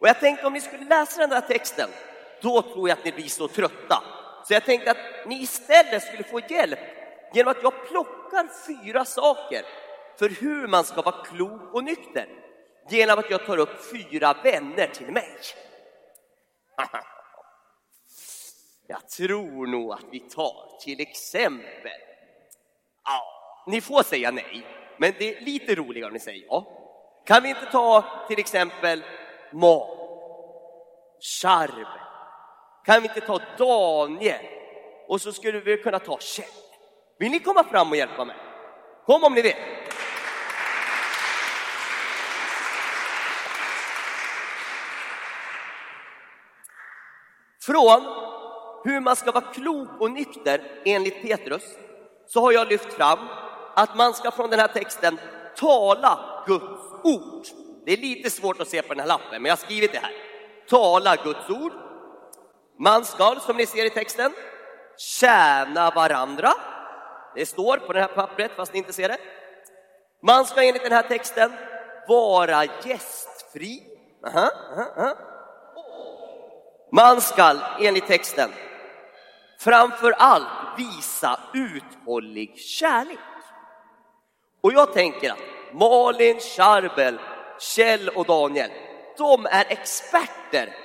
Och 0.00 0.08
jag 0.08 0.20
tänkte 0.20 0.46
om 0.46 0.52
ni 0.52 0.60
skulle 0.60 0.84
läsa 0.84 1.20
den 1.20 1.32
här 1.32 1.40
texten, 1.40 1.90
då 2.42 2.62
tror 2.62 2.88
jag 2.88 2.98
att 2.98 3.04
ni 3.04 3.12
blir 3.12 3.28
så 3.28 3.48
trötta. 3.48 4.02
Så 4.44 4.54
jag 4.54 4.64
tänkte 4.64 4.90
att 4.90 5.26
ni 5.26 5.42
istället 5.42 6.02
skulle 6.02 6.24
få 6.24 6.40
hjälp 6.48 6.78
genom 7.34 7.50
att 7.50 7.62
jag 7.62 7.88
plockar 7.88 8.48
fyra 8.66 9.04
saker 9.04 9.64
för 10.18 10.28
hur 10.28 10.68
man 10.68 10.84
ska 10.84 11.02
vara 11.02 11.24
klok 11.24 11.74
och 11.74 11.84
nykter. 11.84 12.28
Genom 12.88 13.18
att 13.18 13.30
jag 13.30 13.46
tar 13.46 13.58
upp 13.58 13.90
fyra 13.92 14.36
vänner 14.44 14.86
till 14.86 15.12
mig. 15.12 15.38
Jag 18.86 19.08
tror 19.08 19.66
nog 19.66 19.92
att 19.92 20.04
vi 20.10 20.20
tar 20.20 20.80
till 20.80 21.00
exempel, 21.00 22.00
ja, 23.04 23.41
ni 23.66 23.80
får 23.80 24.02
säga 24.02 24.30
nej, 24.30 24.66
men 24.98 25.12
det 25.18 25.36
är 25.36 25.40
lite 25.40 25.74
roligare 25.74 26.06
om 26.06 26.12
ni 26.12 26.20
säger 26.20 26.44
ja. 26.48 26.66
Kan 27.26 27.42
vi 27.42 27.48
inte 27.48 27.66
ta 27.66 28.04
till 28.28 28.38
exempel 28.38 29.04
Ma, 29.52 29.86
Charm? 31.20 31.86
kan 32.84 33.02
vi 33.02 33.08
inte 33.08 33.20
ta 33.20 33.40
Daniel 33.58 34.46
och 35.08 35.20
så 35.20 35.32
skulle 35.32 35.60
vi 35.60 35.76
kunna 35.76 35.98
ta 35.98 36.18
Kjell. 36.18 36.46
Vill 37.18 37.30
ni 37.30 37.38
komma 37.38 37.64
fram 37.64 37.90
och 37.90 37.96
hjälpa 37.96 38.24
mig? 38.24 38.36
Kom 39.06 39.24
om 39.24 39.34
ni 39.34 39.42
vill. 39.42 39.54
Från 47.66 48.02
hur 48.84 49.00
man 49.00 49.16
ska 49.16 49.32
vara 49.32 49.44
klok 49.44 50.00
och 50.00 50.10
nykter 50.10 50.82
enligt 50.84 51.22
Petrus 51.22 51.62
så 52.26 52.40
har 52.40 52.52
jag 52.52 52.68
lyft 52.68 52.92
fram 52.92 53.18
att 53.74 53.96
man 53.96 54.14
ska 54.14 54.30
från 54.30 54.50
den 54.50 54.60
här 54.60 54.68
texten 54.68 55.18
tala 55.56 56.44
Guds 56.46 56.64
ord. 57.04 57.46
Det 57.86 57.92
är 57.92 57.96
lite 57.96 58.30
svårt 58.30 58.60
att 58.60 58.68
se 58.68 58.82
på 58.82 58.88
den 58.88 59.00
här 59.00 59.06
lappen, 59.06 59.42
men 59.42 59.44
jag 59.44 59.52
har 59.52 59.64
skrivit 59.64 59.92
det 59.92 59.98
här. 59.98 60.12
Tala 60.68 61.16
Guds 61.16 61.50
ord. 61.50 61.72
Man 62.78 63.04
ska, 63.04 63.36
som 63.40 63.56
ni 63.56 63.66
ser 63.66 63.84
i 63.84 63.90
texten, 63.90 64.32
tjäna 64.98 65.90
varandra. 65.90 66.52
Det 67.34 67.46
står 67.46 67.76
på 67.76 67.92
det 67.92 68.00
här 68.00 68.08
pappret, 68.08 68.52
fast 68.56 68.72
ni 68.72 68.78
inte 68.78 68.92
ser 68.92 69.08
det. 69.08 69.18
Man 70.22 70.44
ska 70.44 70.62
enligt 70.62 70.82
den 70.82 70.92
här 70.92 71.02
texten 71.02 71.52
vara 72.08 72.64
gästfri. 72.64 73.82
Aha, 74.26 74.50
aha, 74.72 74.86
aha. 74.96 75.16
Man 76.92 77.20
ska 77.20 77.56
enligt 77.80 78.06
texten 78.06 78.50
framför 79.58 80.14
allt 80.18 80.48
visa 80.76 81.40
uthållig 81.54 82.58
kärlek. 82.58 83.18
Och 84.62 84.72
jag 84.72 84.92
tänker 84.92 85.30
att 85.30 85.38
Malin, 85.72 86.40
Charbel, 86.40 87.18
Kjell 87.60 88.08
och 88.08 88.26
Daniel, 88.26 88.70
de 89.18 89.46
är 89.46 89.64
experter 89.68 90.76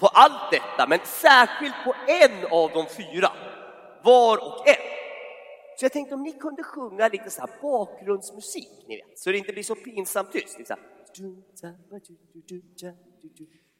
på 0.00 0.06
allt 0.06 0.50
detta, 0.50 0.86
men 0.88 0.98
särskilt 1.04 1.74
på 1.84 1.94
en 2.06 2.46
av 2.50 2.70
de 2.70 2.86
fyra, 2.86 3.32
var 4.02 4.36
och 4.36 4.68
en. 4.68 4.74
Så 5.78 5.84
jag 5.84 5.92
tänkte 5.92 6.14
om 6.14 6.22
ni 6.22 6.32
kunde 6.32 6.62
sjunga 6.62 7.08
lite 7.08 7.30
så 7.30 7.40
här 7.40 7.50
bakgrundsmusik, 7.62 8.84
ni 8.88 8.96
vet, 8.96 9.18
så 9.18 9.30
det 9.30 9.38
inte 9.38 9.52
blir 9.52 9.62
så 9.62 9.74
pinsamt 9.74 10.32
tyst. 10.32 10.58
Liksom. 10.58 10.76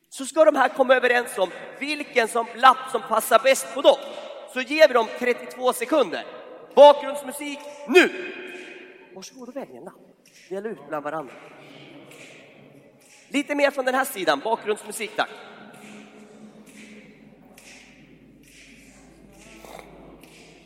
Så 0.09 0.27
ska 0.27 0.45
de 0.45 0.57
här 0.57 0.69
komma 0.69 0.95
överens 0.95 1.39
om 1.39 1.51
vilken 1.79 2.29
som 2.29 2.47
lapp 2.55 2.91
som 2.93 3.03
passar 3.03 3.39
bäst 3.39 3.75
på 3.75 3.81
dem. 3.81 3.99
Så 4.53 4.61
ger 4.61 4.89
vi 4.89 4.95
dem 4.95 5.07
32 5.19 5.73
sekunder. 5.73 6.27
Bakgrundsmusik 6.75 7.59
nu! 7.89 8.11
Varsågod 9.15 9.49
och 9.49 9.57
välj 9.57 9.77
en 9.77 9.85
lapp. 9.85 9.95
Dela 10.49 10.69
ut 10.69 10.79
bland 10.89 11.05
varandra. 11.05 11.35
Lite 13.29 13.55
mer 13.55 13.71
från 13.71 13.85
den 13.85 13.95
här 13.95 14.05
sidan, 14.05 14.41
bakgrundsmusik 14.45 15.17
tack. 15.17 15.31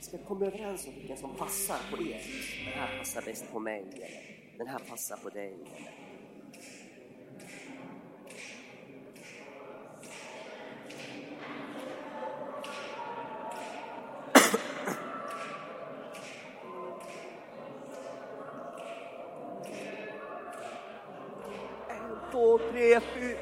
ska 0.08 0.18
komma 0.18 0.46
överens 0.46 0.86
om 0.86 0.94
vilken 0.94 1.16
som 1.16 1.36
passar 1.36 1.78
på 1.90 2.02
er. 2.02 2.22
Den 2.64 2.72
här 2.72 2.98
passar 2.98 3.22
bäst 3.22 3.52
på 3.52 3.58
mig, 3.58 3.84
eller 3.92 4.58
den 4.58 4.66
här 4.66 4.78
passar 4.78 5.16
på 5.16 5.28
dig. 5.28 5.54
Eller. 5.54 5.92
En, 21.88 22.30
två, 22.32 22.58
tre, 22.58 23.00
fyra. 23.00 23.38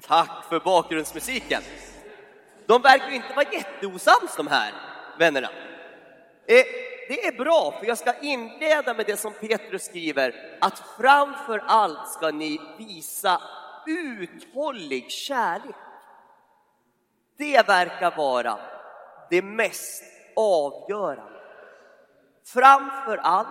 Tack 0.00 0.43
för 0.54 0.64
bakgrundsmusiken. 0.64 1.62
De 2.66 2.82
verkar 2.82 3.10
inte 3.10 3.34
vara 3.36 3.52
jätteosams 3.52 4.36
de 4.36 4.46
här 4.46 4.72
vännerna. 5.18 5.48
Eh, 6.46 6.64
det 7.08 7.26
är 7.26 7.32
bra, 7.32 7.74
för 7.78 7.86
jag 7.86 7.98
ska 7.98 8.20
inleda 8.20 8.94
med 8.94 9.06
det 9.06 9.16
som 9.16 9.32
Petrus 9.32 9.84
skriver, 9.84 10.58
att 10.60 10.82
framför 10.98 11.62
allt 11.66 12.08
ska 12.08 12.30
ni 12.30 12.60
visa 12.78 13.40
uthållig 13.86 15.10
kärlek. 15.10 15.76
Det 17.38 17.68
verkar 17.68 18.16
vara 18.16 18.58
det 19.30 19.42
mest 19.42 20.02
avgörande. 20.36 21.40
Framför 22.46 23.16
allt 23.16 23.48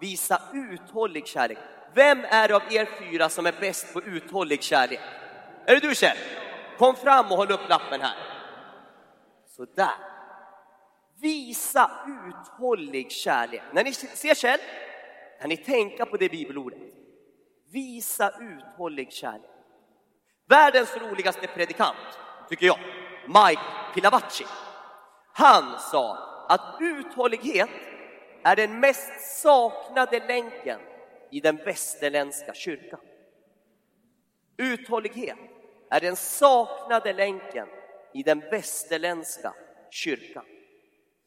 visa 0.00 0.42
uthållig 0.52 1.26
kärlek. 1.26 1.58
Vem 1.94 2.24
är 2.24 2.48
det 2.48 2.56
av 2.56 2.62
er 2.70 2.88
fyra 2.98 3.28
som 3.28 3.46
är 3.46 3.54
bäst 3.60 3.92
på 3.92 4.02
uthållig 4.02 4.62
kärlek? 4.62 5.00
Är 5.66 5.74
det 5.74 5.88
du 5.88 5.94
Kjell? 5.94 6.16
Kom 6.78 6.96
fram 6.96 7.26
och 7.32 7.36
håll 7.36 7.52
upp 7.52 7.68
lappen 7.68 8.00
här. 8.00 8.16
Sådär! 9.46 9.94
Visa 11.20 11.90
uthållig 12.28 13.10
kärlek. 13.10 13.62
När 13.72 13.84
ni 13.84 13.92
ser 13.92 14.34
Kjell, 14.34 14.60
kan 15.40 15.48
ni 15.48 15.56
tänka 15.56 16.06
på 16.06 16.16
det 16.16 16.28
bibelordet. 16.28 16.78
Visa 17.72 18.32
uthållig 18.40 19.12
kärlek. 19.12 19.50
Världens 20.48 20.96
roligaste 20.96 21.46
predikant, 21.46 22.18
tycker 22.48 22.66
jag, 22.66 22.78
Mike 23.26 23.62
Pilavacci. 23.94 24.44
Han 25.32 25.78
sa 25.78 26.18
att 26.48 26.76
uthållighet 26.80 27.70
är 28.42 28.56
den 28.56 28.80
mest 28.80 29.40
saknade 29.42 30.26
länken 30.26 30.80
i 31.30 31.40
den 31.40 31.56
västerländska 31.56 32.54
kyrkan. 32.54 33.00
Uthållighet 34.56 35.38
är 35.90 36.00
den 36.00 36.16
saknade 36.16 37.12
länken 37.12 37.68
i 38.14 38.22
den 38.22 38.40
västerländska 38.40 39.54
kyrkan. 39.90 40.44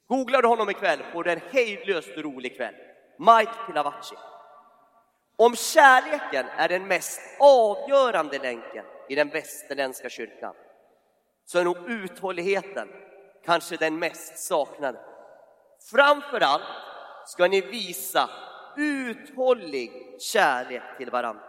Googlar 0.08 0.42
du 0.42 0.48
honom 0.48 0.70
ikväll 0.70 1.04
får 1.14 1.24
du 1.24 1.32
en 1.32 1.42
hejdlöst 1.52 2.18
rolig 2.18 2.56
kväll. 2.58 2.76
Mike 3.18 3.54
Pilavacci. 3.68 4.16
Om 5.36 5.56
kärleken 5.56 6.46
är 6.58 6.70
den 6.70 6.88
mest 6.88 7.22
avgörande 7.40 8.40
länken 8.40 8.86
i 9.10 9.16
den 9.16 9.30
västerländska 9.30 10.10
kyrkan 10.10 10.54
så 11.46 11.60
är 11.60 11.64
nog 11.64 11.78
uthålligheten 11.90 12.88
kanske 13.46 13.78
den 13.78 14.00
mest 14.00 14.38
saknade. 14.38 15.00
Framförallt 15.92 16.64
ska 17.26 17.48
ni 17.48 17.62
visa 17.62 18.30
uthållig 18.78 19.92
kärlek 20.20 20.98
till 20.98 21.10
varandra. 21.10 21.49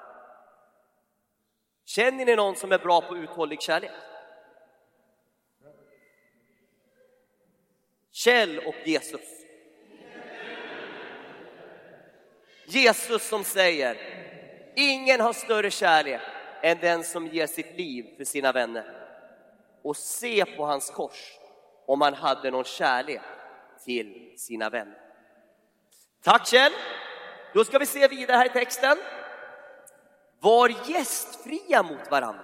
Känner 1.90 2.24
ni 2.24 2.36
någon 2.36 2.56
som 2.56 2.72
är 2.72 2.78
bra 2.78 3.00
på 3.00 3.16
uthållig 3.16 3.62
kärlek? 3.62 3.90
Kjell 8.12 8.58
och 8.58 8.74
Jesus. 8.84 9.20
Jesus 12.66 13.28
som 13.28 13.44
säger, 13.44 13.96
ingen 14.76 15.20
har 15.20 15.32
större 15.32 15.70
kärlek 15.70 16.20
än 16.62 16.78
den 16.80 17.04
som 17.04 17.26
ger 17.26 17.46
sitt 17.46 17.76
liv 17.76 18.16
för 18.16 18.24
sina 18.24 18.52
vänner. 18.52 18.84
Och 19.82 19.96
se 19.96 20.44
på 20.44 20.64
hans 20.64 20.90
kors 20.90 21.38
om 21.86 22.00
han 22.00 22.14
hade 22.14 22.50
någon 22.50 22.64
kärlek 22.64 23.22
till 23.84 24.34
sina 24.36 24.70
vänner. 24.70 24.98
Tack 26.22 26.46
Kjell! 26.46 26.72
Då 27.54 27.64
ska 27.64 27.78
vi 27.78 27.86
se 27.86 28.08
vidare 28.08 28.36
här 28.36 28.46
i 28.46 28.48
texten. 28.48 28.98
Var 30.40 30.72
gästfria 30.86 31.82
mot 31.82 32.10
varandra. 32.10 32.42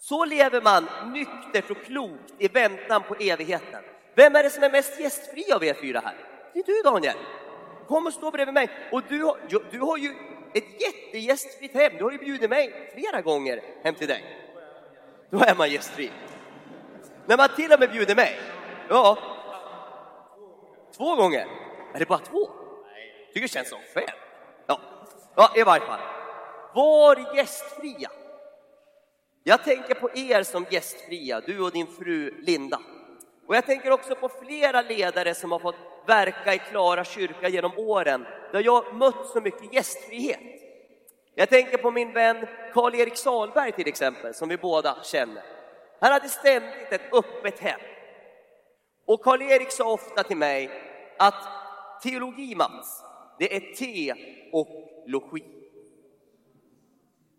Så 0.00 0.24
lever 0.24 0.60
man 0.60 0.88
nyktert 1.12 1.70
och 1.70 1.84
klokt 1.84 2.34
i 2.38 2.48
väntan 2.48 3.02
på 3.02 3.14
evigheten. 3.14 3.82
Vem 4.14 4.36
är 4.36 4.42
det 4.42 4.50
som 4.50 4.62
är 4.62 4.70
mest 4.70 5.00
gästfri 5.00 5.52
av 5.52 5.64
er 5.64 5.74
fyra 5.74 6.00
här? 6.04 6.14
Det 6.52 6.58
är 6.58 6.64
du 6.64 6.82
Daniel. 6.82 7.16
Kom 7.88 8.06
och 8.06 8.12
stå 8.12 8.30
bredvid 8.30 8.54
mig. 8.54 8.70
Och 8.92 9.02
du, 9.08 9.24
har, 9.24 9.36
du 9.70 9.80
har 9.80 9.96
ju 9.96 10.14
ett 10.54 10.82
jättegästfritt 10.82 11.74
hem. 11.74 11.92
Du 11.98 12.04
har 12.04 12.10
ju 12.10 12.18
bjudit 12.18 12.50
mig 12.50 12.92
flera 12.94 13.20
gånger 13.20 13.62
hem 13.84 13.94
till 13.94 14.08
dig. 14.08 14.24
Då 15.30 15.38
är 15.38 15.54
man 15.54 15.70
gästfri. 15.70 16.10
När 17.26 17.36
man 17.36 17.48
till 17.56 17.72
och 17.72 17.80
med 17.80 17.90
bjuder 17.90 18.14
mig. 18.16 18.40
Ja. 18.88 19.18
Två 20.96 21.16
gånger? 21.16 21.46
Är 21.94 21.98
det 21.98 22.08
bara 22.08 22.18
två? 22.18 22.50
Tycker 23.26 23.40
det 23.40 23.48
känns 23.48 23.68
som 23.68 23.78
fem. 23.94 24.16
Ja, 24.66 24.80
ja 25.36 25.52
i 25.56 25.62
varje 25.62 25.86
fall. 25.86 26.00
Var 26.74 27.36
gästfria. 27.36 28.10
Jag 29.42 29.64
tänker 29.64 29.94
på 29.94 30.10
er 30.14 30.42
som 30.42 30.66
gästfria, 30.70 31.40
du 31.40 31.60
och 31.60 31.72
din 31.72 31.86
fru 31.86 32.30
Linda. 32.42 32.80
Och 33.46 33.56
jag 33.56 33.66
tänker 33.66 33.90
också 33.90 34.14
på 34.14 34.28
flera 34.28 34.82
ledare 34.82 35.34
som 35.34 35.52
har 35.52 35.58
fått 35.58 35.76
verka 36.06 36.54
i 36.54 36.58
Klara 36.58 37.04
kyrka 37.04 37.48
genom 37.48 37.78
åren, 37.78 38.26
där 38.52 38.60
jag 38.64 38.94
mött 38.94 39.26
så 39.26 39.40
mycket 39.40 39.74
gästfrihet. 39.74 40.40
Jag 41.34 41.48
tänker 41.48 41.78
på 41.78 41.90
min 41.90 42.12
vän 42.12 42.46
Karl-Erik 42.72 43.16
Salberg 43.16 43.72
till 43.72 43.88
exempel, 43.88 44.34
som 44.34 44.48
vi 44.48 44.56
båda 44.56 44.96
känner. 45.02 45.42
Han 46.00 46.12
hade 46.12 46.28
ständigt 46.28 46.92
ett 46.92 47.14
öppet 47.14 47.60
hem. 47.60 47.80
Och 49.06 49.20
Karl-Erik 49.20 49.72
sa 49.72 49.92
ofta 49.92 50.22
till 50.22 50.36
mig 50.36 50.70
att 51.18 51.44
teologi, 52.02 52.54
Mats, 52.54 53.02
det 53.38 53.56
är 53.56 53.74
te 53.74 54.14
och 54.52 54.68
logi. 55.06 55.59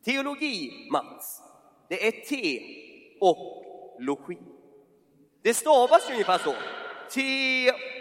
Teologi, 0.03 0.87
Mats, 0.91 1.41
det 1.87 2.07
är 2.07 2.11
te 2.11 2.61
och 3.19 3.63
logi. 3.99 4.37
Det 5.41 5.53
stavas 5.53 6.09
ju 6.09 6.13
ungefär 6.13 6.37
så. 6.37 6.53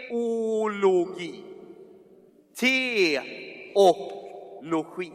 Teologi. 0.09 1.43
Te 2.55 3.19
och 3.75 4.11
logi. 4.61 5.11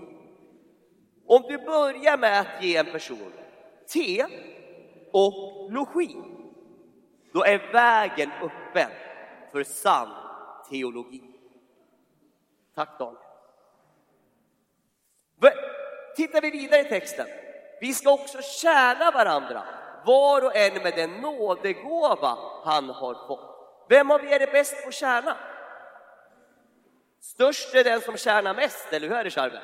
Om 1.26 1.42
du 1.48 1.58
börjar 1.58 2.18
med 2.18 2.40
att 2.40 2.64
ge 2.64 2.76
en 2.76 2.86
person 2.86 3.32
te 3.88 4.26
och 5.12 5.72
logi, 5.72 6.16
då 7.32 7.44
är 7.44 7.72
vägen 7.72 8.30
öppen 8.30 8.90
för 9.52 9.62
sann 9.64 10.08
teologi. 10.70 11.22
Tack 12.74 12.98
Daniel. 12.98 13.22
Tittar 16.16 16.40
vi 16.40 16.50
vidare 16.50 16.80
i 16.80 16.84
texten. 16.84 17.26
Vi 17.80 17.94
ska 17.94 18.12
också 18.12 18.42
tjäna 18.42 19.10
varandra 19.10 19.62
var 20.04 20.44
och 20.44 20.56
en 20.56 20.82
med 20.82 20.94
den 20.96 21.20
nådegåva 21.20 22.38
han 22.64 22.88
har 22.88 23.14
fått. 23.28 23.56
Vem 23.88 24.10
av 24.10 24.24
er 24.24 24.40
är 24.40 24.52
bäst 24.52 24.82
på 24.82 24.88
att 24.88 24.94
tjäna? 24.94 25.36
Störst 27.20 27.74
är 27.74 27.84
den 27.84 28.00
som 28.00 28.16
tjänar 28.16 28.54
mest, 28.54 28.92
eller 28.92 29.08
hur 29.08 29.16
är 29.16 29.24
det 29.24 29.30
Charve? 29.30 29.60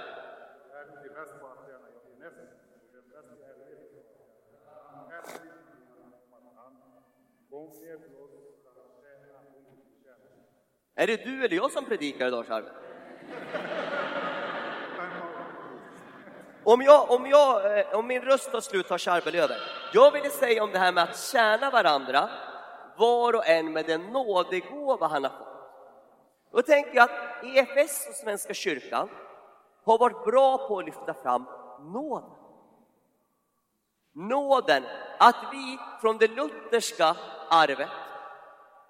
Är 10.94 11.06
det 11.06 11.16
du 11.16 11.44
eller 11.44 11.56
jag 11.56 11.70
som 11.70 11.84
predikar 11.84 12.28
idag, 12.28 12.46
Charve? 12.46 12.68
Om, 16.64 16.82
jag, 16.82 17.10
om, 17.10 17.26
jag, 17.26 17.78
eh, 17.78 17.98
om 17.98 18.06
min 18.06 18.22
röst 18.22 18.52
tar 18.52 18.60
slut 18.60 18.88
tar 18.88 18.98
Charbel 18.98 19.34
över. 19.34 19.56
Jag 19.92 20.10
ville 20.10 20.30
säga 20.30 20.64
om 20.64 20.72
det 20.72 20.78
här 20.78 20.92
med 20.92 21.04
att 21.04 21.18
tjäna 21.18 21.70
varandra, 21.70 22.30
var 22.96 23.32
och 23.34 23.46
en 23.46 23.72
med 23.72 23.86
den 23.86 24.00
nådegåva 24.00 25.06
han 25.06 25.24
har 25.24 25.30
fått. 25.30 25.48
Då 26.52 26.62
tänker 26.62 26.94
jag 26.94 27.04
att 27.04 27.44
EFS 27.44 28.08
och 28.08 28.14
Svenska 28.14 28.54
kyrkan 28.54 29.08
har 29.84 29.98
varit 29.98 30.24
bra 30.24 30.68
på 30.68 30.78
att 30.78 30.84
lyfta 30.84 31.14
fram 31.14 31.44
nåden. 31.80 32.30
Nåden, 34.14 34.82
att 35.18 35.36
vi 35.52 35.78
från 36.00 36.18
det 36.18 36.28
lutherska 36.28 37.16
arvet 37.50 37.88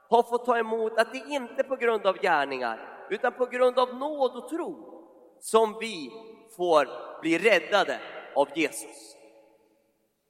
har 0.08 0.22
fått 0.22 0.46
ta 0.46 0.58
emot 0.58 0.98
att 0.98 1.12
det 1.12 1.18
inte 1.18 1.54
är 1.56 1.68
på 1.68 1.76
grund 1.76 2.06
av 2.06 2.18
gärningar, 2.18 3.06
utan 3.10 3.32
på 3.32 3.46
grund 3.46 3.78
av 3.78 3.94
nåd 3.94 4.36
och 4.36 4.48
tro 4.48 5.02
som 5.40 5.78
vi 5.80 6.12
får 6.56 6.88
bli 7.20 7.38
räddade 7.38 8.00
av 8.36 8.48
Jesus. 8.54 9.16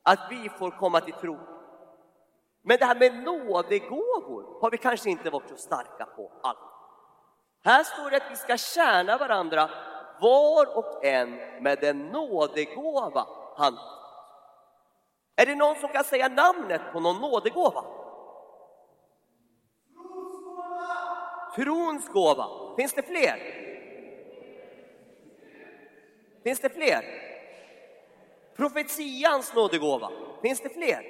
Att 0.03 0.27
vi 0.31 0.49
får 0.49 0.71
komma 0.71 1.01
till 1.01 1.15
tro. 1.15 1.39
Men 2.63 2.79
det 2.79 2.85
här 2.85 2.95
med 2.95 3.23
nådegåvor 3.25 4.61
har 4.61 4.71
vi 4.71 4.79
kanske 4.79 5.11
inte 5.11 5.31
varit 5.31 5.49
så 5.49 5.57
starka 5.57 6.07
på 6.17 6.33
alls. 6.43 6.59
Här 7.65 7.85
står 7.85 8.11
det 8.11 8.17
att 8.17 8.31
vi 8.31 8.37
ska 8.37 8.57
tjäna 8.57 9.19
varandra 9.19 9.71
var 10.21 10.79
och 10.79 11.05
en 11.05 11.31
med 11.63 11.79
den 11.81 11.99
nådegåva 11.99 13.27
han 13.57 13.79
Är 15.37 15.47
det 15.47 15.55
någon 15.55 15.77
som 15.77 15.89
kan 15.89 16.05
säga 16.05 16.29
namnet 16.29 16.81
på 16.93 17.01
någon 17.01 17.21
nådegåva? 17.21 17.85
Trons 21.55 22.09
gåva. 22.09 22.49
Finns 22.77 22.93
det 22.93 23.03
fler? 23.03 23.62
Finns 26.43 26.61
det 26.61 26.69
fler? 26.69 27.05
Profetians 28.57 29.55
nådegåva. 29.55 30.11
Finns 30.43 30.61
det 30.61 30.69
fler? 30.69 31.05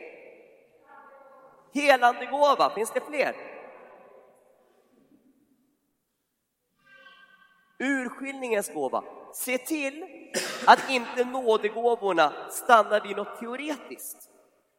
Helandegåva. 1.75 2.71
Finns 2.75 2.91
det 2.91 3.01
fler? 3.01 3.37
Urskiljningens 7.79 8.75
gåva. 8.75 9.05
Se 9.35 9.59
till 9.59 10.07
att 10.67 10.91
inte 10.91 11.25
nådegåvorna 11.25 12.33
stannar 12.51 13.01
vid 13.01 13.17
något 13.17 13.39
teoretiskt. 13.41 14.31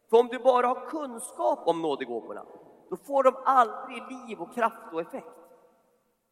För 0.09 0.17
om 0.17 0.27
du 0.27 0.39
bara 0.39 0.67
har 0.67 0.89
kunskap 0.89 1.67
om 1.67 1.81
nådegåvorna, 1.81 2.45
då 2.89 2.97
får 2.97 3.23
de 3.23 3.35
aldrig 3.45 4.03
liv 4.11 4.41
och 4.41 4.55
kraft 4.55 4.93
och 4.93 5.01
effekt. 5.01 5.27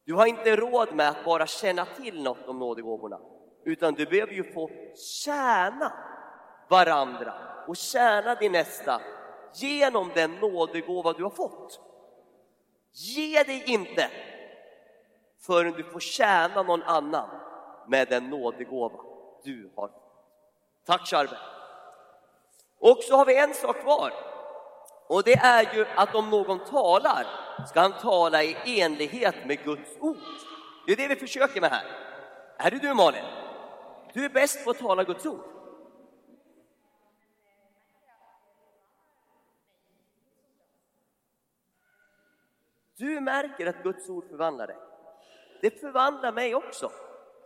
Du 0.04 0.14
har 0.14 0.26
inte 0.26 0.56
råd 0.56 0.94
med 0.94 1.08
att 1.08 1.24
bara 1.24 1.46
känna 1.46 1.86
till 1.86 2.22
något 2.22 2.48
om 2.48 2.58
nådegåvorna 2.58 3.18
utan 3.64 3.94
du 3.94 4.06
behöver 4.06 4.32
ju 4.32 4.52
få 4.52 4.70
tjäna 4.96 5.92
varandra 6.68 7.34
och 7.66 7.76
tjäna 7.76 8.34
din 8.34 8.52
nästa 8.52 9.00
genom 9.54 10.10
den 10.14 10.34
nådegåva 10.34 11.12
du 11.12 11.22
har 11.22 11.30
fått. 11.30 11.80
Ge 12.92 13.42
dig 13.42 13.62
inte 13.66 14.10
förrän 15.40 15.72
du 15.72 15.84
får 15.84 16.00
tjäna 16.00 16.62
någon 16.62 16.82
annan 16.82 17.28
med 17.88 18.08
den 18.08 18.30
nådegåva 18.30 18.98
du 19.44 19.70
har. 19.76 19.90
Tack 20.86 21.06
Charbe. 21.06 21.38
Och 22.78 22.98
så 23.02 23.16
har 23.16 23.26
vi 23.26 23.38
en 23.38 23.54
sak 23.54 23.80
kvar. 23.80 24.12
Och 25.06 25.22
det 25.22 25.34
är 25.34 25.74
ju 25.74 25.86
att 25.96 26.14
om 26.14 26.30
någon 26.30 26.58
talar 26.64 27.26
ska 27.68 27.80
han 27.80 27.92
tala 27.92 28.42
i 28.42 28.80
enlighet 28.80 29.34
med 29.46 29.64
Guds 29.64 29.90
ord. 30.00 30.16
Det 30.86 30.92
är 30.92 30.96
det 30.96 31.08
vi 31.08 31.16
försöker 31.16 31.60
med 31.60 31.70
här. 31.70 31.84
Är 32.58 32.70
det 32.70 32.78
du 32.78 32.94
Malin? 32.94 33.41
Du 34.12 34.24
är 34.24 34.28
bäst 34.28 34.64
på 34.64 34.70
att 34.70 34.78
tala 34.78 35.04
Guds 35.04 35.26
ord. 35.26 35.40
Du 42.96 43.20
märker 43.20 43.66
att 43.66 43.82
Guds 43.82 44.08
ord 44.08 44.28
förvandlar 44.28 44.66
dig. 44.66 44.76
Det 45.60 45.80
förvandlar 45.80 46.32
mig 46.32 46.54
också. 46.54 46.90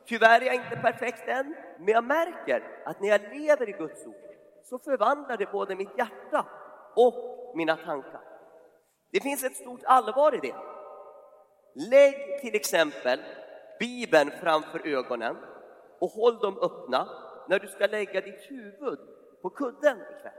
Tyvärr 0.06 0.40
är 0.40 0.46
jag 0.46 0.54
inte 0.54 0.76
perfekt 0.76 1.28
än, 1.28 1.56
men 1.78 1.88
jag 1.88 2.04
märker 2.04 2.82
att 2.84 3.00
när 3.00 3.08
jag 3.08 3.20
lever 3.34 3.68
i 3.68 3.72
Guds 3.72 4.06
ord 4.06 4.14
så 4.64 4.78
förvandlar 4.78 5.36
det 5.36 5.52
både 5.52 5.76
mitt 5.76 5.98
hjärta 5.98 6.46
och 6.94 7.52
mina 7.56 7.76
tankar. 7.76 8.20
Det 9.10 9.20
finns 9.20 9.44
ett 9.44 9.56
stort 9.56 9.84
allvar 9.84 10.34
i 10.34 10.38
det. 10.38 10.54
Lägg 11.90 12.40
till 12.40 12.54
exempel 12.54 13.20
Bibeln 13.78 14.30
framför 14.40 14.86
ögonen 14.86 15.36
och 15.98 16.10
håll 16.10 16.38
dem 16.38 16.58
öppna 16.58 17.08
när 17.48 17.58
du 17.58 17.68
ska 17.68 17.86
lägga 17.86 18.20
ditt 18.20 18.50
huvud 18.50 18.98
på 19.42 19.50
kudden 19.50 20.00
ikväll. 20.00 20.32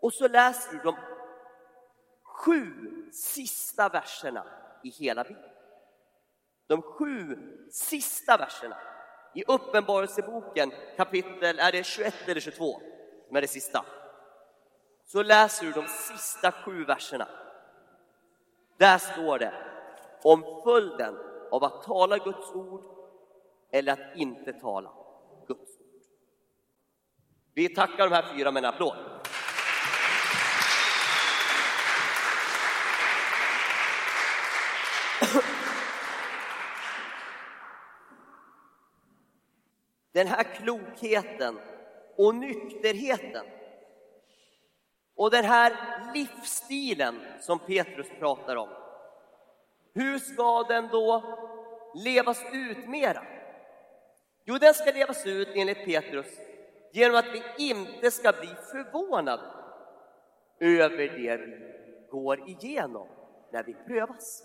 Och 0.00 0.12
så 0.12 0.28
läser 0.28 0.72
du 0.72 0.78
de 0.78 0.96
sju 2.24 2.72
sista 3.12 3.88
verserna 3.88 4.44
i 4.84 4.88
hela 4.88 5.24
Bibeln. 5.24 5.52
De 6.66 6.82
sju 6.82 7.38
sista 7.70 8.36
verserna 8.36 8.76
i 9.34 9.44
Uppenbarelseboken 9.46 10.72
kapitel, 10.96 11.58
är 11.58 11.72
det 11.72 11.84
21 11.84 12.14
eller 12.26 12.40
22 12.40 12.80
som 13.26 13.36
är 13.36 13.40
det 13.40 13.48
sista? 13.48 13.84
Så 15.04 15.22
läser 15.22 15.66
du 15.66 15.72
de 15.72 15.86
sista 15.88 16.52
sju 16.52 16.84
verserna. 16.84 17.28
Där 18.76 18.98
står 18.98 19.38
det 19.38 19.52
om 20.22 20.60
följden 20.64 21.18
av 21.50 21.64
att 21.64 21.82
tala 21.82 22.18
Guds 22.18 22.52
ord 22.54 22.99
eller 23.70 23.92
att 23.92 24.16
inte 24.16 24.52
tala 24.52 24.92
Guds 25.46 25.78
ord. 25.78 26.02
Vi 27.54 27.68
tackar 27.68 28.08
de 28.08 28.14
här 28.14 28.34
fyra 28.36 28.50
med 28.50 28.64
en 28.64 28.70
applåd. 28.70 28.96
Den 40.12 40.26
här 40.26 40.42
klokheten 40.42 41.58
och 42.16 42.34
nykterheten 42.34 43.46
och 45.14 45.30
den 45.30 45.44
här 45.44 45.76
livsstilen 46.14 47.20
som 47.40 47.58
Petrus 47.58 48.06
pratar 48.18 48.56
om. 48.56 48.68
Hur 49.94 50.18
ska 50.18 50.62
den 50.62 50.88
då 50.88 51.38
levas 51.94 52.44
ut 52.52 52.88
mera? 52.88 53.39
Jo, 54.50 54.58
den 54.58 54.74
ska 54.74 54.90
levas 54.92 55.26
ut 55.26 55.48
enligt 55.54 55.84
Petrus 55.84 56.26
genom 56.92 57.16
att 57.18 57.32
vi 57.32 57.42
inte 57.70 58.10
ska 58.10 58.32
bli 58.32 58.48
förvånade 58.70 59.42
över 60.60 61.18
det 61.18 61.36
vi 61.36 62.06
går 62.10 62.48
igenom 62.48 63.08
när 63.52 63.64
vi 63.64 63.74
prövas. 63.74 64.42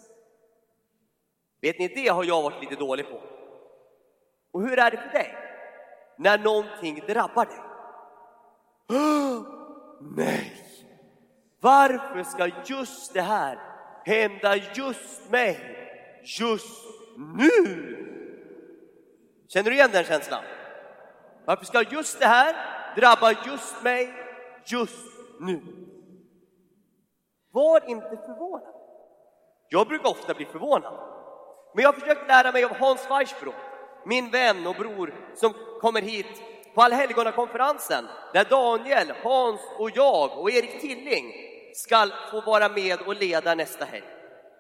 Vet 1.62 1.80
ni, 1.80 1.88
det 1.88 2.08
har 2.08 2.24
jag 2.24 2.42
varit 2.42 2.62
lite 2.62 2.76
dålig 2.76 3.10
på. 3.10 3.22
Och 4.52 4.62
hur 4.62 4.80
är 4.80 4.92
det 4.92 4.98
för 4.98 5.10
dig? 5.10 5.36
När 6.18 6.38
någonting 6.38 7.04
drabbar 7.08 7.46
dig. 7.46 7.62
nej! 10.16 10.52
Varför 11.60 12.24
ska 12.24 12.50
just 12.66 13.14
det 13.14 13.22
här 13.22 13.60
hända 14.06 14.56
just 14.56 15.32
mig, 15.32 15.60
just 16.40 16.84
nu? 17.38 18.05
Känner 19.48 19.70
du 19.70 19.76
igen 19.76 19.90
den 19.92 20.04
känslan? 20.04 20.44
Varför 21.46 21.66
ska 21.66 21.82
just 21.82 22.20
det 22.20 22.26
här 22.26 22.56
drabba 22.96 23.32
just 23.46 23.84
mig, 23.84 24.14
just 24.66 25.06
nu? 25.40 25.62
Var 27.52 27.90
inte 27.90 28.18
förvånad. 28.26 28.74
Jag 29.70 29.88
brukar 29.88 30.10
ofta 30.10 30.34
bli 30.34 30.46
förvånad. 30.46 30.94
Men 31.74 31.84
jag 31.84 31.94
har 31.94 32.00
försökt 32.00 32.28
lära 32.28 32.52
mig 32.52 32.64
av 32.64 32.76
Hans 32.76 33.10
Weissbrot, 33.10 33.56
min 34.06 34.30
vän 34.30 34.68
och 34.68 34.76
bror 34.76 35.14
som 35.36 35.54
kommer 35.82 36.02
hit 36.02 36.42
på 36.76 36.82
Allhelgonakonferensen 36.82 38.08
där 38.34 38.46
Daniel, 38.46 39.14
Hans 39.24 39.62
och 39.78 39.90
jag 39.96 40.40
och 40.40 40.52
Erik 40.52 40.82
Tilling 40.82 41.34
ska 41.74 42.08
få 42.32 42.42
vara 42.42 42.70
med 42.70 43.02
och 43.02 43.16
leda 43.16 43.56
nästa 43.56 43.86
helg. 43.86 44.06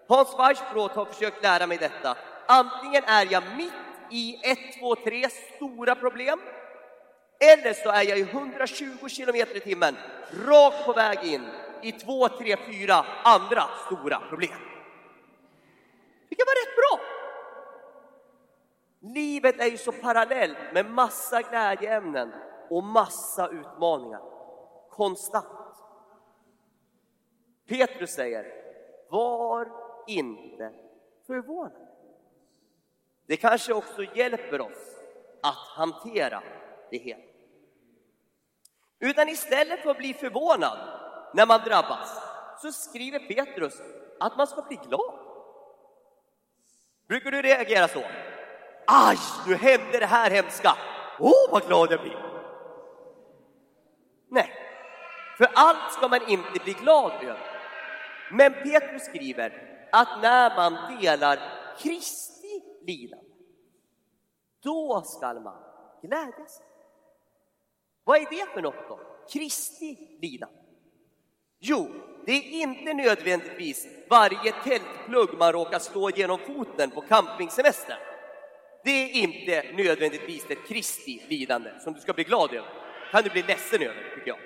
Hans 0.07 0.39
Weissbrot 0.39 0.91
har 0.91 1.05
försökt 1.05 1.43
lära 1.43 1.67
mig 1.67 1.77
detta. 1.77 2.17
Antingen 2.47 3.03
är 3.03 3.27
jag 3.31 3.43
mitt 3.57 3.73
i 4.11 4.39
ett, 4.43 4.79
två, 4.79 4.95
tre 4.95 5.29
stora 5.29 5.95
problem 5.95 6.39
eller 7.39 7.73
så 7.73 7.89
är 7.89 8.03
jag 8.03 8.19
i 8.19 8.21
120 8.21 9.07
kilometer 9.07 9.57
i 9.57 9.59
timmen 9.59 9.95
rakt 10.47 10.85
på 10.85 10.93
väg 10.93 11.23
in 11.23 11.49
i 11.81 11.91
två, 11.91 12.29
tre, 12.29 12.57
fyra 12.57 13.05
andra 13.23 13.63
stora 13.85 14.19
problem. 14.29 14.59
Det 16.29 16.35
kan 16.35 16.45
vara 16.45 16.61
rätt 16.65 16.75
bra. 16.75 16.99
Livet 19.13 19.59
är 19.59 19.65
ju 19.65 19.77
så 19.77 19.91
parallellt 19.91 20.57
med 20.73 20.91
massa 20.91 21.41
glädjeämnen 21.41 22.33
och 22.69 22.83
massa 22.83 23.47
utmaningar. 23.47 24.21
Konstant. 24.89 25.77
Petrus 27.67 28.09
säger, 28.09 28.45
var 29.09 29.71
inte 30.07 30.73
förvånad. 31.27 31.84
Det 33.27 33.37
kanske 33.37 33.73
också 33.73 34.03
hjälper 34.03 34.61
oss 34.61 34.95
att 35.43 35.55
hantera 35.55 36.43
det 36.91 36.97
hela. 36.97 37.23
Utan 38.99 39.29
istället 39.29 39.79
för 39.79 39.89
att 39.89 39.97
bli 39.97 40.13
förvånad 40.13 40.77
när 41.33 41.45
man 41.45 41.61
drabbas 41.61 42.21
så 42.61 42.71
skriver 42.71 43.19
Petrus 43.19 43.81
att 44.19 44.37
man 44.37 44.47
ska 44.47 44.61
bli 44.61 44.79
glad. 44.87 45.19
Brukar 47.07 47.31
du 47.31 47.41
reagera 47.41 47.87
så? 47.87 48.03
Aj, 48.87 49.17
nu 49.47 49.55
hände 49.55 49.99
det 49.99 50.05
här 50.05 50.31
hemska. 50.31 50.77
Åh, 51.19 51.31
oh, 51.31 51.51
vad 51.51 51.67
glad 51.67 51.91
jag 51.91 52.01
blir. 52.01 52.25
Nej, 54.29 54.53
för 55.37 55.47
allt 55.55 55.93
ska 55.93 56.07
man 56.07 56.29
inte 56.29 56.63
bli 56.63 56.73
glad 56.73 57.11
över. 57.23 57.39
Men 58.31 58.53
Petrus 58.53 59.05
skriver 59.05 59.77
att 59.91 60.21
när 60.21 60.55
man 60.55 60.99
delar 61.01 61.39
Kristi 61.79 62.34
lidande, 62.85 63.29
då 64.63 65.01
skall 65.05 65.39
man 65.41 65.63
glädjas. 66.01 66.61
Vad 68.03 68.17
är 68.17 68.29
det 68.29 68.53
för 68.53 68.61
något 68.61 68.89
då? 68.89 68.99
Kristi 69.29 70.17
lidande? 70.21 70.59
Jo, 71.59 71.87
det 72.25 72.31
är 72.31 72.61
inte 72.61 72.93
nödvändigtvis 72.93 73.87
varje 74.09 74.51
tältplugg 74.63 75.37
man 75.37 75.53
råkar 75.53 75.79
slå 75.79 76.09
genom 76.09 76.39
foten 76.39 76.91
på 76.91 77.01
campingsemestern. 77.01 77.97
Det 78.83 78.91
är 78.91 79.09
inte 79.09 79.83
nödvändigtvis 79.83 80.45
ett 80.49 80.67
Kristi 80.67 81.25
lidande 81.27 81.69
som 81.79 81.93
du 81.93 81.99
ska 81.99 82.13
bli 82.13 82.23
glad 82.23 82.53
över. 82.53 82.69
kan 83.11 83.23
du 83.23 83.29
bli 83.29 83.43
ledsen 83.43 83.81
över, 83.81 84.15
tycker 84.15 84.27
jag. 84.27 84.39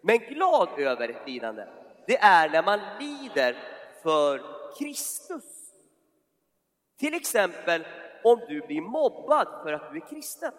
Men 0.00 0.18
glad 0.18 0.68
över 0.78 1.08
ett 1.08 1.26
lidande, 1.28 1.64
det 2.06 2.18
är 2.18 2.48
när 2.48 2.62
man 2.62 2.80
lider 3.00 3.56
för 4.02 4.42
Kristus. 4.78 5.57
Till 6.98 7.14
exempel 7.14 7.86
om 8.24 8.40
du 8.48 8.60
blir 8.60 8.80
mobbad 8.80 9.48
för 9.62 9.72
att 9.72 9.92
du 9.92 9.96
är 9.96 10.08
kristen. 10.08 10.52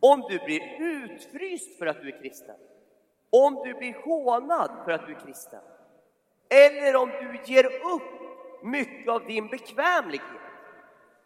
Om 0.00 0.20
du 0.20 0.38
blir 0.38 0.80
utfryst 0.80 1.78
för 1.78 1.86
att 1.86 2.00
du 2.00 2.08
är 2.08 2.22
kristen. 2.22 2.56
Om 3.30 3.54
du 3.54 3.74
blir 3.74 3.94
hånad 4.04 4.70
för 4.84 4.92
att 4.92 5.06
du 5.06 5.14
är 5.14 5.20
kristen. 5.20 5.60
Eller 6.48 6.96
om 6.96 7.08
du 7.08 7.52
ger 7.52 7.64
upp 7.64 8.02
mycket 8.62 9.08
av 9.08 9.26
din 9.26 9.48
bekvämlighet 9.48 10.26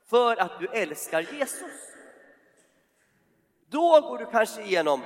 för 0.07 0.37
att 0.37 0.61
du 0.61 0.67
älskar 0.67 1.21
Jesus. 1.21 1.95
Då 3.71 4.01
går 4.01 4.19
du 4.19 4.27
kanske 4.27 4.63
igenom 4.63 5.03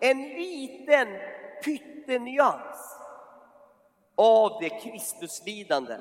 en 0.00 0.22
liten 0.22 1.08
pyttenyans 1.64 2.98
av 4.14 4.60
det 4.60 4.68
Kristuslidande 4.68 5.96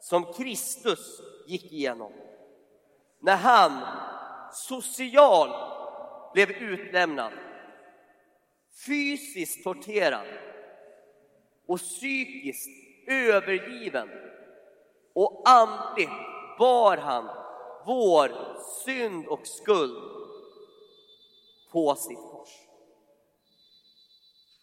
som 0.00 0.32
Kristus 0.32 1.20
gick 1.52 1.72
igenom. 1.72 2.12
När 3.20 3.36
han 3.36 3.80
socialt 4.52 5.72
blev 6.32 6.50
utlämnad, 6.50 7.32
fysiskt 8.86 9.64
torterad 9.64 10.26
och 11.66 11.78
psykiskt 11.78 12.68
övergiven 13.08 14.08
och 15.14 15.42
andligt 15.48 16.10
bar 16.58 16.96
han 16.96 17.28
vår 17.86 18.56
synd 18.84 19.26
och 19.26 19.46
skuld 19.46 20.02
på 21.72 21.94
sitt 21.94 22.18
kors. 22.18 22.48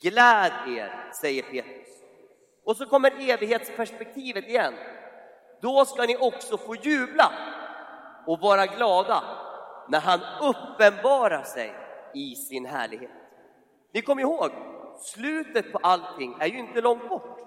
Gläd 0.01 0.51
er, 0.67 1.11
säger 1.21 1.43
Petrus. 1.43 1.87
Och 2.63 2.77
så 2.77 2.85
kommer 2.85 3.29
evighetsperspektivet 3.29 4.47
igen. 4.47 4.73
Då 5.61 5.85
ska 5.85 6.03
ni 6.03 6.17
också 6.17 6.57
få 6.57 6.75
jubla 6.75 7.31
och 8.25 8.39
vara 8.39 8.65
glada 8.65 9.23
när 9.87 9.99
han 9.99 10.19
uppenbarar 10.41 11.43
sig 11.43 11.75
i 12.13 12.35
sin 12.35 12.65
härlighet. 12.65 13.11
Ni 13.91 14.01
kommer 14.01 14.21
ihåg, 14.21 14.51
slutet 14.99 15.71
på 15.71 15.77
allting 15.77 16.37
är 16.39 16.47
ju 16.47 16.59
inte 16.59 16.81
långt 16.81 17.09
bort, 17.09 17.39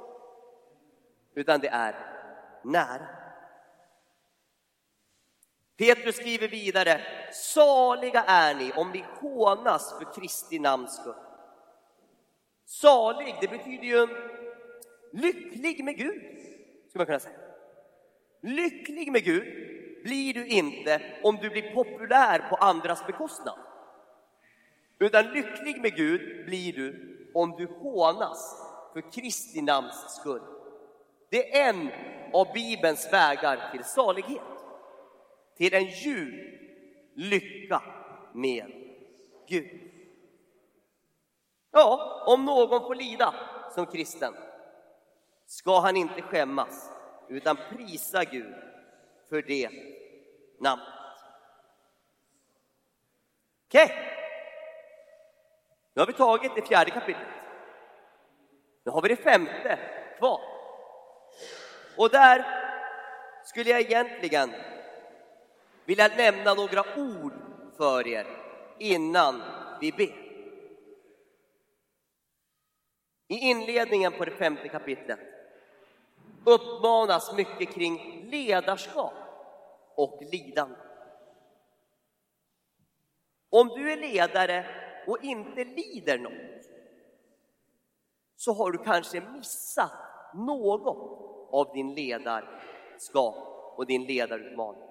utan 1.34 1.60
det 1.60 1.68
är 1.68 1.94
nära. 2.64 3.06
Petrus 5.76 6.16
skriver 6.16 6.48
vidare, 6.48 7.00
saliga 7.32 8.24
är 8.24 8.54
ni 8.54 8.72
om 8.72 8.90
ni 8.90 9.04
hånas 9.20 9.98
för 9.98 10.12
Kristi 10.14 10.58
namns 10.58 10.96
skull. 10.96 11.14
Salig, 12.64 13.36
det 13.40 13.48
betyder 13.48 13.84
ju 13.84 14.08
lycklig 15.12 15.84
med 15.84 15.96
Gud, 15.96 16.22
skulle 16.88 17.00
man 17.00 17.06
kunna 17.06 17.18
säga. 17.18 17.38
Lycklig 18.42 19.12
med 19.12 19.24
Gud 19.24 19.44
blir 20.02 20.34
du 20.34 20.46
inte 20.46 21.02
om 21.22 21.36
du 21.36 21.50
blir 21.50 21.74
populär 21.74 22.38
på 22.50 22.56
andras 22.56 23.06
bekostnad. 23.06 23.58
Utan 24.98 25.32
lycklig 25.32 25.80
med 25.80 25.96
Gud 25.96 26.46
blir 26.46 26.72
du 26.72 27.18
om 27.34 27.50
du 27.50 27.66
hånas 27.66 28.62
för 28.92 29.12
Kristi 29.12 29.62
namns 29.62 30.16
skull. 30.20 30.42
Det 31.28 31.58
är 31.58 31.68
en 31.68 31.90
av 32.32 32.52
Bibelns 32.52 33.12
vägar 33.12 33.70
till 33.72 33.84
salighet, 33.84 34.42
till 35.56 35.74
en 35.74 35.84
djup 35.84 36.52
lycka 37.14 37.82
med 38.32 38.66
Gud. 39.48 39.80
Ja, 41.70 42.22
om 42.26 42.44
någon 42.44 42.80
får 42.80 42.94
lida 42.94 43.34
som 43.74 43.86
kristen 43.86 44.34
ska 45.46 45.80
han 45.80 45.96
inte 45.96 46.22
skämmas 46.22 46.91
utan 47.36 47.56
prisa 47.70 48.24
Gud 48.24 48.54
för 49.28 49.42
det 49.42 49.70
namnet. 50.58 50.88
Okej, 53.66 53.84
okay. 53.84 53.96
nu 55.94 56.00
har 56.00 56.06
vi 56.06 56.12
tagit 56.12 56.54
det 56.54 56.62
fjärde 56.62 56.90
kapitlet. 56.90 57.28
Nu 58.84 58.92
har 58.92 59.02
vi 59.02 59.08
det 59.08 59.16
femte 59.16 59.78
kvar. 60.18 60.40
Och 61.96 62.10
där 62.10 62.44
skulle 63.44 63.70
jag 63.70 63.80
egentligen 63.80 64.50
vilja 65.84 66.08
nämna 66.08 66.54
några 66.54 66.84
ord 66.96 67.32
för 67.76 68.06
er 68.06 68.26
innan 68.78 69.42
vi 69.80 69.92
ber. 69.92 70.22
I 73.28 73.38
inledningen 73.38 74.12
på 74.12 74.24
det 74.24 74.30
femte 74.30 74.68
kapitlet 74.68 75.20
uppmanas 76.44 77.32
mycket 77.32 77.74
kring 77.74 78.26
ledarskap 78.30 79.12
och 79.94 80.22
lidande. 80.32 80.76
Om 83.50 83.68
du 83.68 83.92
är 83.92 83.96
ledare 83.96 84.66
och 85.06 85.18
inte 85.22 85.64
lider 85.64 86.18
något 86.18 86.66
så 88.36 88.52
har 88.52 88.72
du 88.72 88.78
kanske 88.78 89.20
missat 89.20 89.92
något 90.34 91.48
av 91.52 91.74
din 91.74 91.94
ledarskap 91.94 93.34
och 93.76 93.86
din 93.86 94.04
ledarutmaning. 94.04 94.82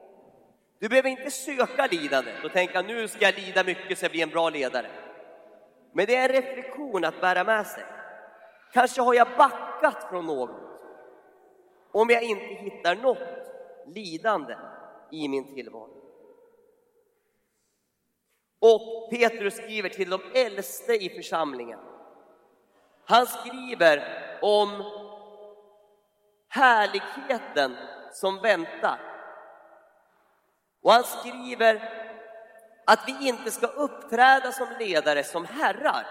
Du 0.79 0.89
behöver 0.89 1.09
inte 1.09 1.31
söka 1.31 1.87
lidande 1.87 2.31
och 2.43 2.51
tänka 2.51 2.81
nu 2.81 3.07
ska 3.07 3.25
jag 3.25 3.35
lida 3.35 3.63
mycket 3.63 3.99
så 3.99 4.05
jag 4.05 4.11
blir 4.11 4.23
en 4.23 4.29
bra 4.29 4.49
ledare. 4.49 4.91
Men 5.93 6.05
det 6.05 6.15
är 6.15 6.29
en 6.29 6.41
reflektion 6.41 7.05
att 7.05 7.21
bära 7.21 7.43
med 7.43 7.67
sig. 7.67 7.83
Kanske 8.73 9.01
har 9.01 9.13
jag 9.13 9.27
backat 9.37 10.09
från 10.09 10.25
något 10.25 10.70
om 11.91 12.09
jag 12.09 12.23
inte 12.23 12.45
hittar 12.45 12.95
något 12.95 13.17
lidande 13.85 14.55
i 15.11 15.27
min 15.27 15.55
tillvaro. 15.55 16.01
Och 18.59 19.09
Petrus 19.09 19.55
skriver 19.55 19.89
till 19.89 20.09
de 20.09 20.21
äldste 20.33 20.93
i 20.93 21.09
församlingen. 21.09 21.79
Han 23.05 23.27
skriver 23.27 24.03
om 24.41 24.83
härligheten 26.47 27.77
som 28.11 28.41
väntar. 28.41 28.99
Och 30.81 30.91
han 30.91 31.03
skriver 31.03 32.01
att 32.85 33.07
vi 33.07 33.27
inte 33.27 33.51
ska 33.51 33.67
uppträda 33.67 34.51
som 34.51 34.67
ledare, 34.79 35.23
som 35.23 35.45
herrar, 35.45 36.07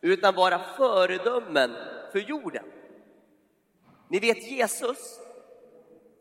utan 0.00 0.34
vara 0.34 0.58
föredömen 0.58 1.76
för 2.12 2.18
jorden. 2.18 2.64
Ni 4.08 4.18
vet 4.18 4.42
Jesus, 4.42 5.20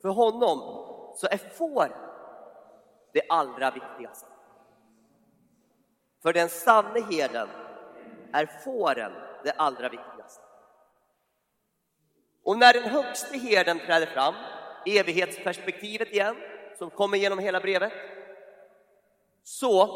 för 0.01 0.09
honom 0.09 0.59
så 1.15 1.27
är 1.27 1.37
får 1.37 1.95
det 3.13 3.21
allra 3.29 3.71
viktigaste. 3.71 4.27
För 6.21 6.33
den 6.33 6.49
sanne 6.49 7.01
herden 7.01 7.49
är 8.31 8.45
fåren 8.63 9.11
det 9.43 9.51
allra 9.51 9.89
viktigaste. 9.89 10.41
Och 12.43 12.57
när 12.57 12.73
den 12.73 12.83
högste 12.83 13.37
herden 13.37 13.79
träder 13.79 14.05
fram, 14.05 14.33
evighetsperspektivet 14.85 16.07
igen, 16.07 16.35
som 16.77 16.89
kommer 16.89 17.17
genom 17.17 17.39
hela 17.39 17.59
brevet, 17.59 17.93
så 19.43 19.87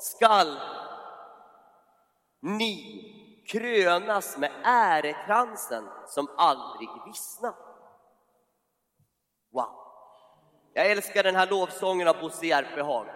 skall 0.00 0.56
ni 2.40 3.15
krönas 3.48 4.38
med 4.38 4.50
ärekransen 4.64 5.84
som 6.06 6.28
aldrig 6.36 6.88
vissnar. 7.06 7.54
Wow! 9.52 9.86
Jag 10.74 10.90
älskar 10.90 11.22
den 11.22 11.36
här 11.36 11.50
lovsången 11.50 12.08
av 12.08 12.20
Bosse 12.20 12.46
Järpehag. 12.46 13.06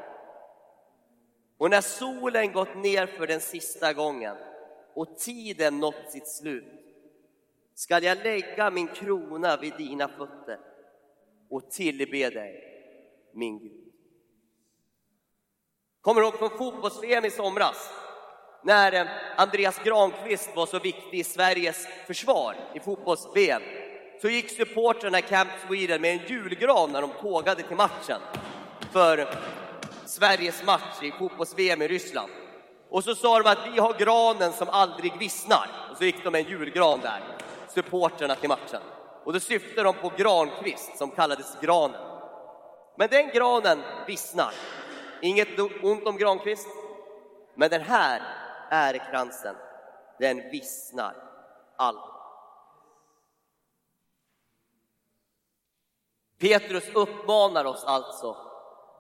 Och 1.59 1.71
när 1.71 1.81
solen 1.81 2.53
gått 2.53 2.77
ner 2.77 3.07
för 3.07 3.27
den 3.27 3.41
sista 3.41 3.93
gången 3.93 4.37
och 4.95 5.19
tiden 5.19 5.79
nått 5.79 6.11
sitt 6.11 6.29
slut 6.29 6.65
skall 7.75 8.05
jag 8.05 8.19
lägga 8.19 8.71
min 8.71 8.89
krona 8.89 9.57
vid 9.57 9.77
dina 9.77 10.09
fötter 10.09 10.59
och 11.51 11.71
tillbe 11.71 12.31
dig, 12.31 12.65
min 13.33 13.59
Gud. 13.59 13.93
Kommer 16.01 16.21
du 16.21 16.27
ihåg 16.27 16.39
från 16.39 16.59
fotbolls-VM 16.59 17.25
i 17.25 17.31
somras? 17.31 17.91
När 18.63 18.93
eh, 18.93 19.07
Andreas 19.37 19.79
Granqvist 19.85 20.51
var 20.55 20.67
så 20.67 20.79
viktig 20.79 21.19
i 21.19 21.25
Sveriges 21.25 21.87
försvar 22.07 22.57
i 22.75 22.81
fotbolls-VM 22.81 23.63
så 24.23 24.29
gick 24.29 24.51
supportrarna 24.51 25.19
i 25.19 25.23
Camp 25.23 25.51
Sweden 25.67 26.01
med 26.01 26.13
en 26.13 26.27
julgran 26.27 26.93
när 26.93 27.01
de 27.01 27.11
tågade 27.21 27.63
till 27.63 27.77
matchen 27.77 28.21
för 28.93 29.35
Sveriges 30.07 30.65
match 30.65 31.03
i 31.03 31.11
fotbolls-VM 31.11 31.83
i 31.83 31.89
Ryssland. 31.89 32.33
Och 32.91 33.05
så 33.05 33.15
sa 33.15 33.43
de 33.43 33.51
att 33.51 33.67
vi 33.73 33.81
har 33.81 33.95
granen 33.99 34.53
som 34.53 34.69
aldrig 34.69 35.19
vissnar. 35.19 35.71
Och 35.91 35.97
så 35.97 36.05
gick 36.05 36.25
de 36.25 36.31
med 36.31 36.41
en 36.41 36.51
julgran 36.51 37.01
där, 37.01 37.21
supporterna 37.69 38.35
till 38.35 38.49
matchen. 38.49 38.81
Och 39.25 39.33
då 39.33 39.41
syftade 39.41 39.83
de 39.83 39.95
på 39.95 40.13
Granqvist 40.17 40.99
som 40.99 41.11
kallades 41.11 41.57
granen. 41.61 42.01
Men 42.97 43.09
den 43.09 43.31
granen 43.31 43.83
vissnar. 44.07 44.55
Inget 45.23 45.59
ont 45.83 46.07
om 46.07 46.17
Granqvist, 46.17 46.69
men 47.55 47.71
den 47.71 47.83
här 47.83 48.23
ärekransen, 48.71 49.57
den 50.19 50.51
vissnar 50.51 51.15
allt 51.77 52.11
Petrus 56.41 56.89
uppmanar 56.95 57.65
oss 57.65 57.85
alltså 57.85 58.37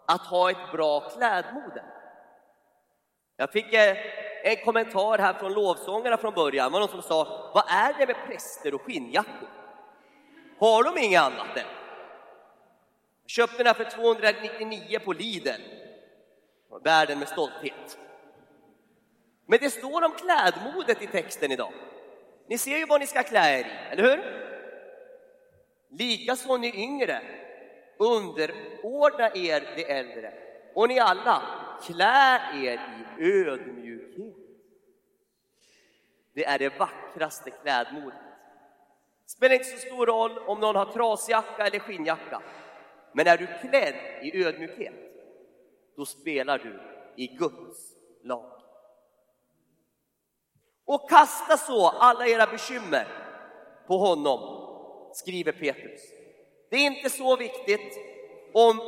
att 0.07 0.27
ha 0.27 0.51
ett 0.51 0.73
bra 0.73 1.01
klädmode. 1.01 1.85
Jag 3.37 3.53
fick 3.53 3.75
en 4.45 4.57
kommentar 4.65 5.19
här 5.19 5.35
från 5.35 5.53
lovsångarna 5.53 6.17
från 6.17 6.35
början. 6.35 6.67
Det 6.67 6.73
var 6.73 6.81
någon 6.81 6.89
som 6.89 7.03
sa, 7.03 7.51
vad 7.55 7.65
är 7.69 7.95
det 7.99 8.07
med 8.07 8.17
präster 8.27 8.75
och 8.75 8.83
skinnjackor? 8.83 9.49
Har 10.59 10.85
de 10.85 10.99
inget 10.99 11.23
annat 11.23 11.57
än? 11.57 11.65
Jag 13.23 13.31
köpte 13.31 13.57
den 13.57 13.67
här 13.67 13.75
för 13.75 13.91
299 13.91 14.99
på 15.05 15.13
Lidl. 15.13 15.63
Bär 16.85 17.07
den 17.07 17.19
med 17.19 17.29
stolthet. 17.29 17.99
Men 19.51 19.59
det 19.59 19.71
står 19.71 20.05
om 20.05 20.13
klädmodet 20.13 21.03
i 21.03 21.07
texten 21.07 21.53
idag. 21.53 21.73
Ni 22.47 22.59
ser 22.59 22.79
ju 22.79 22.87
vad 22.87 23.01
ni 23.01 23.07
ska 23.07 23.23
klä 23.23 23.59
er 23.59 23.65
i, 23.65 23.93
eller 23.93 24.03
hur? 24.03 24.21
Likaså 25.99 26.57
ni 26.57 26.83
yngre, 26.83 27.23
underordna 27.99 29.31
er 29.35 29.61
de 29.77 29.85
äldre. 29.85 30.33
Och 30.75 30.89
ni 30.89 30.99
alla, 31.01 31.43
klä 31.87 32.41
er 32.55 32.79
i 33.19 33.25
ödmjukhet. 33.25 34.37
Det 36.35 36.45
är 36.45 36.59
det 36.59 36.79
vackraste 36.79 37.51
klädmodet. 37.51 38.19
Det 39.25 39.31
spelar 39.31 39.55
inte 39.55 39.67
så 39.67 39.79
stor 39.79 40.07
roll 40.07 40.39
om 40.39 40.61
någon 40.61 40.77
har 40.77 40.93
trasjacka 40.93 41.67
eller 41.67 41.79
skinnjacka. 41.79 42.43
Men 43.13 43.27
är 43.27 43.37
du 43.37 43.47
klädd 43.47 43.95
i 44.23 44.45
ödmjukhet, 44.45 44.95
då 45.97 46.05
spelar 46.07 46.59
du 46.59 46.81
i 47.17 47.27
Guds 47.27 47.97
lag. 48.23 48.60
Och 50.91 51.11
kasta 51.11 51.57
så 51.57 51.89
alla 51.89 52.27
era 52.27 52.47
bekymmer 52.47 53.07
på 53.87 53.99
honom, 53.99 54.41
skriver 55.13 55.53
Petrus. 55.53 56.01
Det 56.71 56.77
är 56.77 56.87
inte 56.87 57.11
så 57.11 57.37
viktigt 57.37 57.99
om 58.55 58.81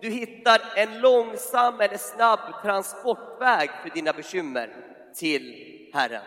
du 0.00 0.10
hittar 0.10 0.60
en 0.76 1.00
långsam 1.00 1.80
eller 1.80 1.96
snabb 1.96 2.40
transportväg 2.62 3.70
för 3.82 3.90
dina 3.90 4.12
bekymmer 4.12 4.76
till 5.14 5.54
Herren. 5.94 6.22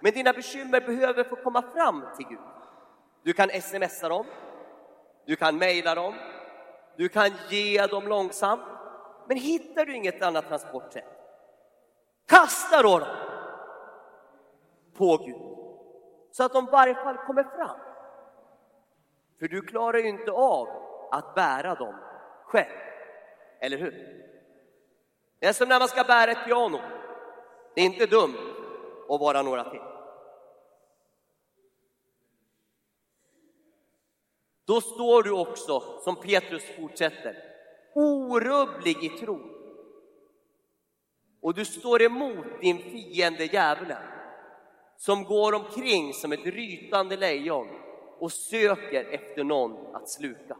Men 0.00 0.12
dina 0.12 0.32
bekymmer 0.32 0.80
behöver 0.80 1.24
få 1.24 1.36
komma 1.36 1.62
fram 1.62 2.04
till 2.16 2.26
Gud. 2.26 2.38
Du 3.24 3.32
kan 3.32 3.48
smsa 3.62 4.08
dem, 4.08 4.26
du 5.26 5.36
kan 5.36 5.58
mejla 5.58 5.94
dem, 5.94 6.14
du 6.96 7.08
kan 7.08 7.30
ge 7.48 7.86
dem 7.86 8.08
långsamt. 8.08 8.62
Men 9.28 9.36
hittar 9.36 9.86
du 9.86 9.96
inget 9.96 10.22
annat 10.22 10.48
transportsätt, 10.48 11.04
kasta 12.28 12.82
då 12.82 12.98
dem 12.98 13.21
på 14.94 15.16
Gud. 15.16 15.52
Så 16.30 16.44
att 16.44 16.52
de 16.52 16.64
i 16.64 16.70
varje 16.70 16.94
fall 16.94 17.16
kommer 17.16 17.44
fram. 17.44 17.80
För 19.38 19.48
du 19.48 19.62
klarar 19.62 19.98
ju 19.98 20.08
inte 20.08 20.30
av 20.30 20.68
att 21.10 21.34
bära 21.34 21.74
dem 21.74 21.94
själv. 22.44 22.78
Eller 23.60 23.78
hur? 23.78 24.22
Det 25.38 25.46
är 25.46 25.52
som 25.52 25.68
när 25.68 25.78
man 25.78 25.88
ska 25.88 26.04
bära 26.04 26.30
ett 26.30 26.44
piano. 26.44 26.80
Det 27.74 27.80
är 27.80 27.84
inte 27.84 28.06
dumt 28.06 28.38
att 29.08 29.20
vara 29.20 29.42
några 29.42 29.70
till. 29.70 29.80
Då 34.64 34.80
står 34.80 35.22
du 35.22 35.30
också, 35.30 36.00
som 36.00 36.16
Petrus 36.16 36.76
fortsätter, 36.76 37.36
orubblig 37.94 39.04
i 39.04 39.08
tro. 39.08 39.40
Och 41.40 41.54
du 41.54 41.64
står 41.64 42.02
emot 42.02 42.46
din 42.60 42.78
fiende 42.78 43.44
djävulen 43.44 44.02
som 45.02 45.24
går 45.24 45.54
omkring 45.54 46.14
som 46.14 46.32
ett 46.32 46.46
rytande 46.46 47.16
lejon 47.16 47.68
och 48.18 48.32
söker 48.32 49.04
efter 49.04 49.44
någon 49.44 49.96
att 49.96 50.08
sluka. 50.08 50.56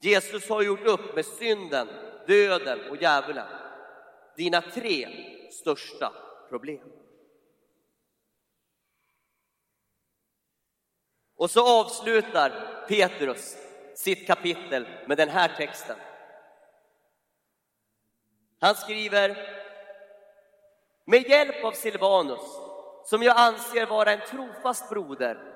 Jesus 0.00 0.48
har 0.48 0.62
gjort 0.62 0.86
upp 0.86 1.14
med 1.14 1.26
synden, 1.26 1.88
döden 2.26 2.90
och 2.90 3.02
djävulen. 3.02 3.46
Dina 4.36 4.60
tre 4.60 5.08
största 5.50 6.12
problem. 6.48 6.88
Och 11.36 11.50
så 11.50 11.80
avslutar 11.80 12.84
Petrus 12.88 13.56
sitt 13.94 14.26
kapitel 14.26 14.88
med 15.06 15.16
den 15.16 15.28
här 15.28 15.56
texten. 15.56 15.96
Han 18.58 18.74
skriver 18.74 19.57
med 21.08 21.28
hjälp 21.28 21.64
av 21.64 21.72
Silvanus, 21.72 22.60
som 23.04 23.22
jag 23.22 23.36
anser 23.36 23.86
vara 23.86 24.12
en 24.12 24.28
trofast 24.28 24.90
broder, 24.90 25.54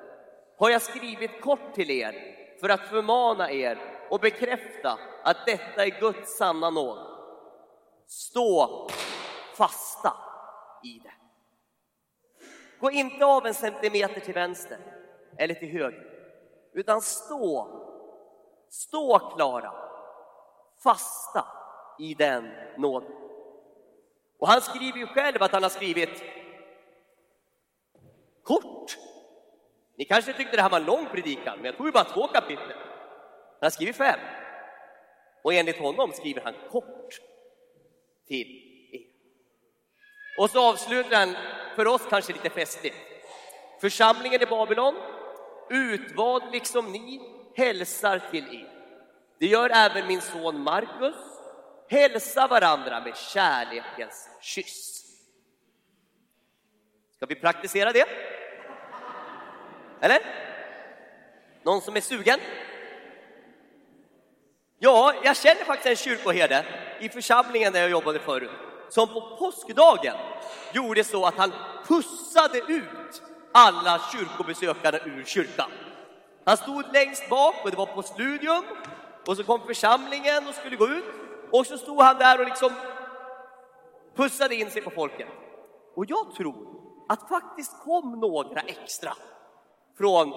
har 0.58 0.70
jag 0.70 0.82
skrivit 0.82 1.40
kort 1.40 1.74
till 1.74 1.90
er 1.90 2.14
för 2.60 2.68
att 2.68 2.80
förmana 2.80 3.50
er 3.50 3.78
och 4.10 4.20
bekräfta 4.20 4.98
att 5.22 5.46
detta 5.46 5.86
är 5.86 6.00
Guds 6.00 6.36
sanna 6.36 6.70
nåd. 6.70 6.98
Stå 8.06 8.88
fasta 9.54 10.12
i 10.84 10.98
det. 10.98 11.14
Gå 12.80 12.90
inte 12.90 13.24
av 13.24 13.46
en 13.46 13.54
centimeter 13.54 14.20
till 14.20 14.34
vänster 14.34 14.78
eller 15.38 15.54
till 15.54 15.72
höger, 15.72 16.06
utan 16.72 17.00
stå, 17.00 17.68
stå 18.70 19.18
klara, 19.18 19.72
fasta 20.82 21.46
i 21.98 22.14
den 22.14 22.50
nåden. 22.78 23.31
Och 24.42 24.48
han 24.48 24.60
skriver 24.60 24.98
ju 24.98 25.06
själv 25.06 25.42
att 25.42 25.52
han 25.52 25.62
har 25.62 25.70
skrivit 25.70 26.24
kort. 28.42 28.98
Ni 29.96 30.04
kanske 30.04 30.32
tyckte 30.32 30.56
det 30.56 30.62
här 30.62 30.70
var 30.70 30.80
en 30.80 30.86
lång 30.86 31.06
predikan, 31.06 31.56
men 31.56 31.64
jag 31.64 31.76
tror 31.76 31.88
ju 31.88 31.92
bara 31.92 32.04
två 32.04 32.26
kapitel. 32.26 32.72
Han 32.72 33.62
har 33.62 33.70
skrivit 33.70 33.96
fem. 33.96 34.20
Och 35.42 35.54
enligt 35.54 35.78
honom 35.78 36.12
skriver 36.12 36.40
han 36.40 36.54
kort 36.70 37.20
till 38.26 38.46
er. 38.92 39.00
Och 40.38 40.50
så 40.50 40.68
avslutar 40.68 41.16
han, 41.16 41.36
för 41.76 41.86
oss 41.86 42.02
kanske 42.10 42.32
lite 42.32 42.50
festligt. 42.50 42.96
Församlingen 43.80 44.42
i 44.42 44.46
Babylon, 44.46 44.94
utvald 45.70 46.52
liksom 46.52 46.92
ni, 46.92 47.20
hälsar 47.56 48.22
till 48.30 48.44
er. 48.54 48.68
Det 49.38 49.46
gör 49.46 49.70
även 49.74 50.06
min 50.06 50.20
son 50.20 50.60
Markus. 50.60 51.31
Hälsa 51.92 52.46
varandra 52.46 53.00
med 53.00 53.16
kärlekens 53.16 54.28
kyss. 54.40 55.04
Ska 57.16 57.26
vi 57.26 57.34
praktisera 57.34 57.92
det? 57.92 58.08
Eller? 60.00 60.18
Någon 61.62 61.80
som 61.80 61.96
är 61.96 62.00
sugen? 62.00 62.40
Ja, 64.78 65.14
jag 65.24 65.36
känner 65.36 65.64
faktiskt 65.64 65.86
en 65.86 65.96
kyrkoherde 65.96 66.64
i 67.00 67.08
församlingen 67.08 67.72
där 67.72 67.80
jag 67.80 67.90
jobbade 67.90 68.18
förut, 68.18 68.50
som 68.88 69.08
på 69.08 69.36
påskdagen 69.36 70.16
gjorde 70.72 71.04
så 71.04 71.26
att 71.26 71.36
han 71.36 71.52
pussade 71.86 72.58
ut 72.58 73.22
alla 73.52 74.00
kyrkobesökare 74.12 75.00
ur 75.04 75.24
kyrkan. 75.24 75.70
Han 76.44 76.56
stod 76.56 76.92
längst 76.92 77.28
bak 77.28 77.54
och 77.64 77.70
det 77.70 77.76
var 77.76 77.86
på 77.86 78.02
studium 78.02 78.64
och 79.26 79.36
så 79.36 79.44
kom 79.44 79.66
församlingen 79.66 80.48
och 80.48 80.54
skulle 80.54 80.76
gå 80.76 80.88
ut 80.88 81.04
och 81.52 81.66
så 81.66 81.78
stod 81.78 82.02
han 82.02 82.18
där 82.18 82.40
och 82.40 82.44
liksom 82.44 82.72
pussade 84.14 84.54
in 84.54 84.70
sig 84.70 84.82
på 84.82 84.90
folket. 84.90 85.28
Och 85.94 86.04
jag 86.08 86.34
tror 86.34 86.66
att 87.08 87.28
faktiskt 87.28 87.82
kom 87.84 88.20
några 88.20 88.60
extra 88.60 89.12
från 89.98 90.32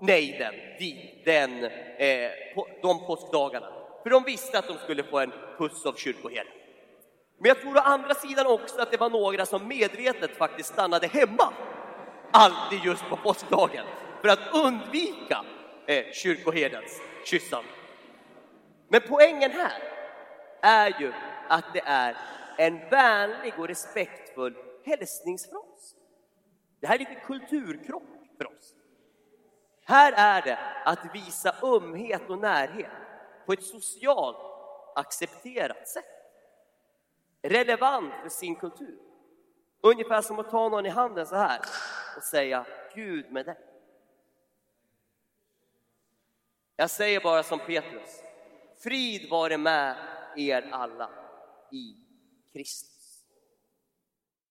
nejden 0.00 0.54
dit 0.78 1.24
den, 1.24 1.64
eh, 1.64 2.30
på, 2.54 2.68
de 2.82 3.06
påskdagarna. 3.06 3.66
För 4.02 4.10
de 4.10 4.24
visste 4.24 4.58
att 4.58 4.68
de 4.68 4.78
skulle 4.78 5.02
få 5.02 5.18
en 5.18 5.32
puss 5.58 5.86
av 5.86 5.92
kyrkoherden. 5.92 6.52
Men 7.38 7.48
jag 7.48 7.60
tror 7.60 7.76
å 7.76 7.80
andra 7.80 8.14
sidan 8.14 8.46
också 8.46 8.80
att 8.80 8.90
det 8.90 9.00
var 9.00 9.10
några 9.10 9.46
som 9.46 9.68
medvetet 9.68 10.36
faktiskt 10.36 10.72
stannade 10.72 11.06
hemma 11.06 11.52
alltid 12.30 12.84
just 12.84 13.08
på 13.08 13.16
påskdagen 13.16 13.84
för 14.20 14.28
att 14.28 14.54
undvika 14.54 15.44
eh, 15.86 16.04
kyrkoherdens 16.12 17.00
kyssande. 17.24 17.68
Men 18.88 19.00
poängen 19.08 19.50
här 19.50 19.93
är 20.64 21.00
ju 21.00 21.12
att 21.48 21.72
det 21.72 21.82
är 21.86 22.16
en 22.58 22.88
vänlig 22.90 23.58
och 23.58 23.68
respektfull 23.68 24.56
hälsningsfras. 24.84 25.96
Det 26.80 26.86
här 26.86 26.94
är 26.94 26.98
lite 26.98 27.14
kulturkrock 27.14 28.02
för 28.38 28.46
oss. 28.46 28.74
Här 29.84 30.12
är 30.16 30.42
det 30.42 30.58
att 30.84 31.14
visa 31.14 31.56
ömhet 31.62 32.30
och 32.30 32.38
närhet 32.38 32.90
på 33.46 33.52
ett 33.52 33.62
socialt 33.62 34.36
accepterat 34.94 35.88
sätt. 35.88 36.04
Relevant 37.42 38.14
för 38.22 38.28
sin 38.28 38.56
kultur. 38.56 38.98
Ungefär 39.80 40.22
som 40.22 40.38
att 40.38 40.50
ta 40.50 40.68
någon 40.68 40.86
i 40.86 40.88
handen 40.88 41.26
så 41.26 41.36
här 41.36 41.60
och 42.16 42.22
säga 42.22 42.66
Gud 42.94 43.32
med 43.32 43.46
dig. 43.46 43.58
Jag 46.76 46.90
säger 46.90 47.20
bara 47.20 47.42
som 47.42 47.58
Petrus, 47.58 48.22
frid 48.82 49.30
vare 49.30 49.58
med 49.58 49.96
er 50.36 50.62
alla 50.72 51.10
i 51.72 51.96
Kristus. 52.52 52.93